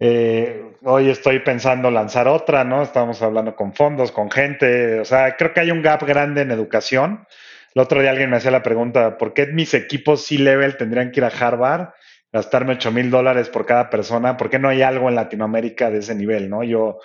Eh, 0.00 0.62
hoy 0.82 1.10
estoy 1.10 1.38
pensando 1.40 1.90
lanzar 1.90 2.26
otra, 2.26 2.64
¿no? 2.64 2.82
Estamos 2.82 3.22
hablando 3.22 3.54
con 3.54 3.72
fondos, 3.72 4.10
con 4.10 4.30
gente, 4.30 4.98
o 4.98 5.04
sea, 5.04 5.36
creo 5.36 5.52
que 5.52 5.60
hay 5.60 5.70
un 5.70 5.82
gap 5.82 6.04
grande 6.04 6.42
en 6.42 6.50
educación. 6.50 7.26
El 7.74 7.82
otro 7.82 8.00
día 8.00 8.10
alguien 8.10 8.28
me 8.28 8.36
hacía 8.36 8.50
la 8.50 8.62
pregunta, 8.62 9.16
¿por 9.16 9.32
qué 9.32 9.46
mis 9.46 9.74
equipos 9.74 10.26
C-Level 10.26 10.76
tendrían 10.76 11.12
que 11.12 11.20
ir 11.20 11.24
a 11.24 11.28
Harvard, 11.28 11.90
gastarme 12.32 12.72
8 12.72 12.90
mil 12.90 13.10
dólares 13.10 13.48
por 13.48 13.64
cada 13.64 13.90
persona? 13.90 14.36
¿Por 14.36 14.50
qué 14.50 14.58
no 14.58 14.68
hay 14.68 14.82
algo 14.82 15.08
en 15.08 15.14
Latinoamérica 15.14 15.90
de 15.90 15.98
ese 15.98 16.14
nivel, 16.16 16.50
no? 16.50 16.64
Yo, 16.64 16.98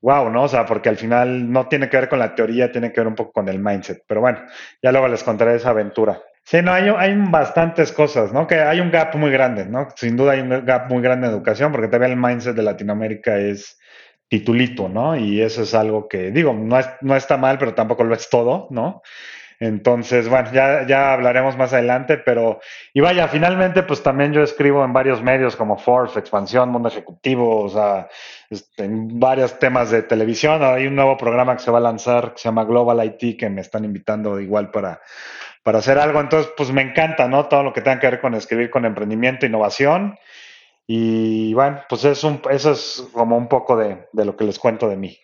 wow, 0.00 0.30
¿no? 0.30 0.44
O 0.44 0.48
sea, 0.48 0.66
porque 0.66 0.88
al 0.88 0.96
final 0.96 1.50
no 1.50 1.68
tiene 1.68 1.88
que 1.88 1.96
ver 1.96 2.08
con 2.08 2.18
la 2.18 2.34
teoría, 2.34 2.72
tiene 2.72 2.92
que 2.92 3.00
ver 3.00 3.08
un 3.08 3.14
poco 3.14 3.32
con 3.32 3.48
el 3.48 3.58
mindset. 3.58 4.02
Pero 4.06 4.20
bueno, 4.20 4.40
ya 4.82 4.92
luego 4.92 5.08
les 5.08 5.22
contaré 5.22 5.56
esa 5.56 5.70
aventura. 5.70 6.20
Sí, 6.44 6.62
no, 6.62 6.72
hay, 6.72 6.88
hay 6.88 7.14
bastantes 7.16 7.92
cosas, 7.92 8.32
¿no? 8.32 8.46
Que 8.46 8.56
hay 8.56 8.80
un 8.80 8.90
gap 8.90 9.14
muy 9.16 9.30
grande, 9.30 9.66
¿no? 9.66 9.88
Sin 9.96 10.16
duda 10.16 10.32
hay 10.32 10.40
un 10.40 10.64
gap 10.64 10.90
muy 10.90 11.02
grande 11.02 11.26
en 11.26 11.34
educación, 11.34 11.70
porque 11.70 11.88
todavía 11.88 12.08
el 12.08 12.16
mindset 12.16 12.56
de 12.56 12.62
Latinoamérica 12.62 13.38
es 13.38 13.78
titulito, 14.28 14.88
¿no? 14.88 15.16
Y 15.16 15.40
eso 15.42 15.62
es 15.62 15.74
algo 15.74 16.08
que, 16.08 16.30
digo, 16.30 16.52
no, 16.54 16.78
es, 16.78 16.88
no 17.02 17.16
está 17.16 17.36
mal, 17.36 17.58
pero 17.58 17.74
tampoco 17.74 18.04
lo 18.04 18.14
es 18.14 18.30
todo, 18.30 18.68
¿no? 18.70 19.02
Entonces, 19.62 20.26
bueno, 20.26 20.50
ya, 20.54 20.86
ya 20.86 21.12
hablaremos 21.12 21.54
más 21.58 21.74
adelante, 21.74 22.16
pero, 22.16 22.60
y 22.94 23.00
vaya, 23.00 23.28
finalmente, 23.28 23.82
pues 23.82 24.02
también 24.02 24.32
yo 24.32 24.42
escribo 24.42 24.82
en 24.82 24.94
varios 24.94 25.22
medios 25.22 25.54
como 25.54 25.76
Forbes, 25.76 26.16
Expansión, 26.16 26.70
Mundo 26.70 26.88
Ejecutivo, 26.88 27.64
o 27.64 27.68
sea, 27.68 28.08
este, 28.48 28.84
en 28.84 29.20
varios 29.20 29.58
temas 29.58 29.90
de 29.90 30.02
televisión. 30.02 30.64
Hay 30.64 30.86
un 30.86 30.96
nuevo 30.96 31.18
programa 31.18 31.54
que 31.56 31.62
se 31.62 31.70
va 31.70 31.76
a 31.76 31.82
lanzar 31.82 32.32
que 32.32 32.38
se 32.38 32.48
llama 32.48 32.64
Global 32.64 33.04
IT, 33.04 33.38
que 33.38 33.50
me 33.50 33.60
están 33.60 33.84
invitando 33.84 34.40
igual 34.40 34.70
para, 34.70 35.02
para 35.62 35.80
hacer 35.80 35.98
algo. 35.98 36.20
Entonces, 36.20 36.50
pues 36.56 36.72
me 36.72 36.80
encanta, 36.80 37.28
¿no? 37.28 37.46
Todo 37.46 37.62
lo 37.62 37.74
que 37.74 37.82
tenga 37.82 38.00
que 38.00 38.08
ver 38.08 38.20
con 38.22 38.34
escribir 38.34 38.70
con 38.70 38.86
emprendimiento, 38.86 39.44
innovación. 39.44 40.18
Y 40.86 41.52
bueno, 41.52 41.82
pues 41.86 42.06
es 42.06 42.24
un, 42.24 42.40
eso 42.50 42.72
es 42.72 43.06
como 43.12 43.36
un 43.36 43.48
poco 43.48 43.76
de, 43.76 44.08
de 44.10 44.24
lo 44.24 44.36
que 44.36 44.44
les 44.44 44.58
cuento 44.58 44.88
de 44.88 44.96
mí. 44.96 45.18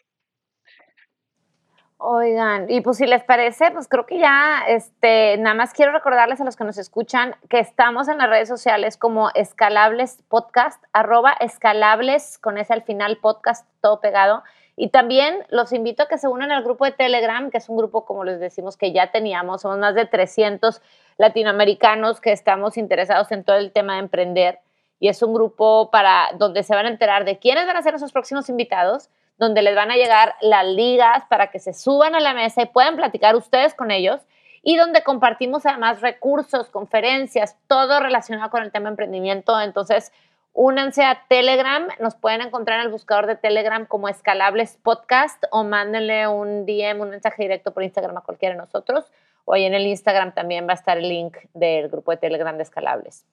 Oigan, 2.08 2.70
y 2.70 2.82
pues 2.82 2.98
si 2.98 3.06
les 3.06 3.24
parece, 3.24 3.72
pues 3.72 3.88
creo 3.88 4.06
que 4.06 4.20
ya, 4.20 4.62
este, 4.68 5.36
nada 5.38 5.56
más 5.56 5.72
quiero 5.72 5.90
recordarles 5.90 6.40
a 6.40 6.44
los 6.44 6.54
que 6.54 6.62
nos 6.62 6.78
escuchan 6.78 7.34
que 7.50 7.58
estamos 7.58 8.06
en 8.06 8.18
las 8.18 8.30
redes 8.30 8.46
sociales 8.46 8.96
como 8.96 9.30
Escalables 9.34 10.22
Podcast, 10.28 10.80
arroba 10.92 11.32
Escalables, 11.40 12.38
con 12.38 12.58
ese 12.58 12.74
al 12.74 12.82
final 12.82 13.16
podcast 13.16 13.68
todo 13.80 13.98
pegado. 13.98 14.44
Y 14.76 14.90
también 14.90 15.44
los 15.48 15.72
invito 15.72 16.04
a 16.04 16.06
que 16.06 16.16
se 16.16 16.28
unan 16.28 16.52
al 16.52 16.62
grupo 16.62 16.84
de 16.84 16.92
Telegram, 16.92 17.50
que 17.50 17.58
es 17.58 17.68
un 17.68 17.76
grupo, 17.76 18.04
como 18.04 18.22
les 18.22 18.38
decimos, 18.38 18.76
que 18.76 18.92
ya 18.92 19.10
teníamos, 19.10 19.62
somos 19.62 19.78
más 19.78 19.96
de 19.96 20.06
300 20.06 20.80
latinoamericanos 21.18 22.20
que 22.20 22.30
estamos 22.30 22.76
interesados 22.76 23.32
en 23.32 23.42
todo 23.42 23.56
el 23.56 23.72
tema 23.72 23.94
de 23.94 23.98
emprender. 23.98 24.60
Y 25.00 25.08
es 25.08 25.24
un 25.24 25.34
grupo 25.34 25.90
para 25.90 26.28
donde 26.38 26.62
se 26.62 26.72
van 26.72 26.86
a 26.86 26.90
enterar 26.90 27.24
de 27.24 27.40
quiénes 27.40 27.66
van 27.66 27.76
a 27.76 27.82
ser 27.82 27.94
nuestros 27.94 28.12
próximos 28.12 28.48
invitados, 28.48 29.10
donde 29.38 29.62
les 29.62 29.74
van 29.74 29.90
a 29.90 29.96
llegar 29.96 30.34
las 30.40 30.66
ligas 30.66 31.24
para 31.28 31.50
que 31.50 31.58
se 31.58 31.74
suban 31.74 32.14
a 32.14 32.20
la 32.20 32.34
mesa 32.34 32.62
y 32.62 32.66
puedan 32.66 32.96
platicar 32.96 33.36
ustedes 33.36 33.74
con 33.74 33.90
ellos 33.90 34.20
y 34.62 34.76
donde 34.76 35.02
compartimos 35.02 35.64
además 35.64 36.00
recursos, 36.00 36.70
conferencias, 36.70 37.56
todo 37.68 38.00
relacionado 38.00 38.50
con 38.50 38.62
el 38.62 38.72
tema 38.72 38.88
emprendimiento. 38.88 39.60
Entonces, 39.60 40.10
únanse 40.52 41.04
a 41.04 41.22
Telegram, 41.28 41.86
nos 42.00 42.16
pueden 42.16 42.40
encontrar 42.40 42.80
en 42.80 42.86
el 42.86 42.92
buscador 42.92 43.26
de 43.26 43.36
Telegram 43.36 43.86
como 43.86 44.08
Escalables 44.08 44.78
Podcast 44.82 45.44
o 45.52 45.62
mándenle 45.62 46.26
un 46.26 46.66
DM, 46.66 47.00
un 47.00 47.10
mensaje 47.10 47.42
directo 47.42 47.72
por 47.72 47.84
Instagram 47.84 48.16
a 48.16 48.22
cualquiera 48.22 48.54
de 48.54 48.60
nosotros. 48.60 49.04
Ahí 49.46 49.64
en 49.64 49.74
el 49.74 49.86
Instagram 49.86 50.34
también 50.34 50.66
va 50.66 50.72
a 50.72 50.74
estar 50.74 50.98
el 50.98 51.08
link 51.08 51.36
del 51.54 51.88
grupo 51.88 52.10
de 52.10 52.16
Telegram 52.16 52.56
de 52.56 52.64
Escalables. 52.64 53.24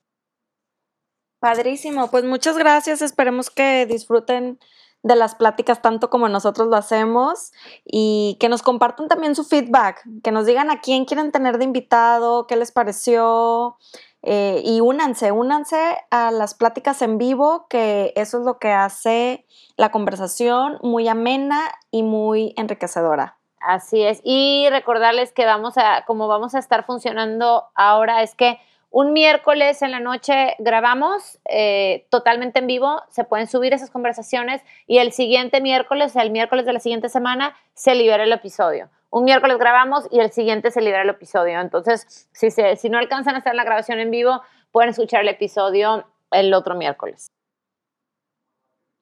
Padrísimo, 1.39 2.11
pues 2.11 2.23
muchas 2.23 2.57
gracias, 2.57 3.01
esperemos 3.01 3.49
que 3.49 3.85
disfruten 3.85 4.59
de 5.03 5.15
las 5.15 5.35
pláticas 5.35 5.81
tanto 5.81 6.09
como 6.09 6.29
nosotros 6.29 6.69
lo 6.69 6.77
hacemos 6.77 7.51
y 7.85 8.37
que 8.39 8.49
nos 8.49 8.63
compartan 8.63 9.09
también 9.09 9.35
su 9.35 9.43
feedback, 9.43 10.01
que 10.23 10.31
nos 10.31 10.45
digan 10.45 10.71
a 10.71 10.79
quién 10.79 11.05
quieren 11.05 11.31
tener 11.31 11.57
de 11.57 11.65
invitado, 11.65 12.47
qué 12.47 12.55
les 12.55 12.71
pareció 12.71 13.77
eh, 14.21 14.61
y 14.63 14.79
únanse, 14.79 15.33
únanse 15.33 15.97
a 16.09 16.31
las 16.31 16.55
pláticas 16.55 17.01
en 17.01 17.17
vivo, 17.17 17.67
que 17.69 18.13
eso 18.15 18.39
es 18.39 18.45
lo 18.45 18.57
que 18.57 18.71
hace 18.71 19.45
la 19.75 19.91
conversación 19.91 20.79
muy 20.81 21.09
amena 21.09 21.59
y 21.91 22.03
muy 22.03 22.53
enriquecedora. 22.55 23.37
Así 23.59 24.03
es. 24.03 24.21
Y 24.23 24.67
recordarles 24.69 25.33
que 25.33 25.45
vamos 25.45 25.77
a, 25.77 26.03
como 26.05 26.27
vamos 26.27 26.55
a 26.55 26.59
estar 26.59 26.85
funcionando 26.85 27.65
ahora, 27.75 28.21
es 28.21 28.35
que 28.35 28.59
un 28.93 29.11
miércoles 29.11 29.81
en 29.81 29.89
la 29.89 29.99
noche 29.99 30.55
grabamos 30.59 31.39
eh, 31.49 32.05
totalmente 32.11 32.59
en 32.59 32.67
vivo, 32.67 33.01
se 33.09 33.23
pueden 33.23 33.47
subir 33.47 33.73
esas 33.73 33.89
conversaciones 33.89 34.61
y 34.85 34.99
el 34.99 35.11
siguiente 35.11 35.61
miércoles, 35.61 36.15
el 36.15 36.29
miércoles 36.29 36.67
de 36.67 36.73
la 36.73 36.79
siguiente 36.79 37.09
semana, 37.09 37.55
se 37.73 37.95
libera 37.95 38.23
el 38.23 38.31
episodio. 38.31 38.91
Un 39.09 39.23
miércoles 39.25 39.57
grabamos 39.57 40.07
y 40.11 40.19
el 40.19 40.31
siguiente 40.31 40.69
se 40.69 40.79
libera 40.79 41.01
el 41.01 41.09
episodio. 41.09 41.59
Entonces, 41.59 42.29
si, 42.33 42.51
si 42.51 42.89
no 42.89 42.99
alcanzan 42.99 43.35
a 43.35 43.43
en 43.43 43.57
la 43.57 43.63
grabación 43.63 43.97
en 43.99 44.11
vivo, 44.11 44.43
pueden 44.71 44.91
escuchar 44.91 45.21
el 45.21 45.29
episodio 45.29 46.05
el 46.29 46.53
otro 46.53 46.75
miércoles. 46.75 47.31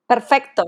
Perfecto. 0.07 0.63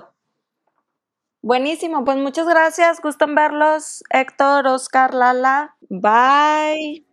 Buenísimo, 1.41 2.03
pues 2.03 2.17
muchas 2.17 2.45
gracias. 2.45 2.99
Gustan 3.01 3.35
verlos, 3.35 4.03
Héctor, 4.09 4.67
Oscar, 4.67 5.13
Lala. 5.13 5.77
Bye. 5.89 7.12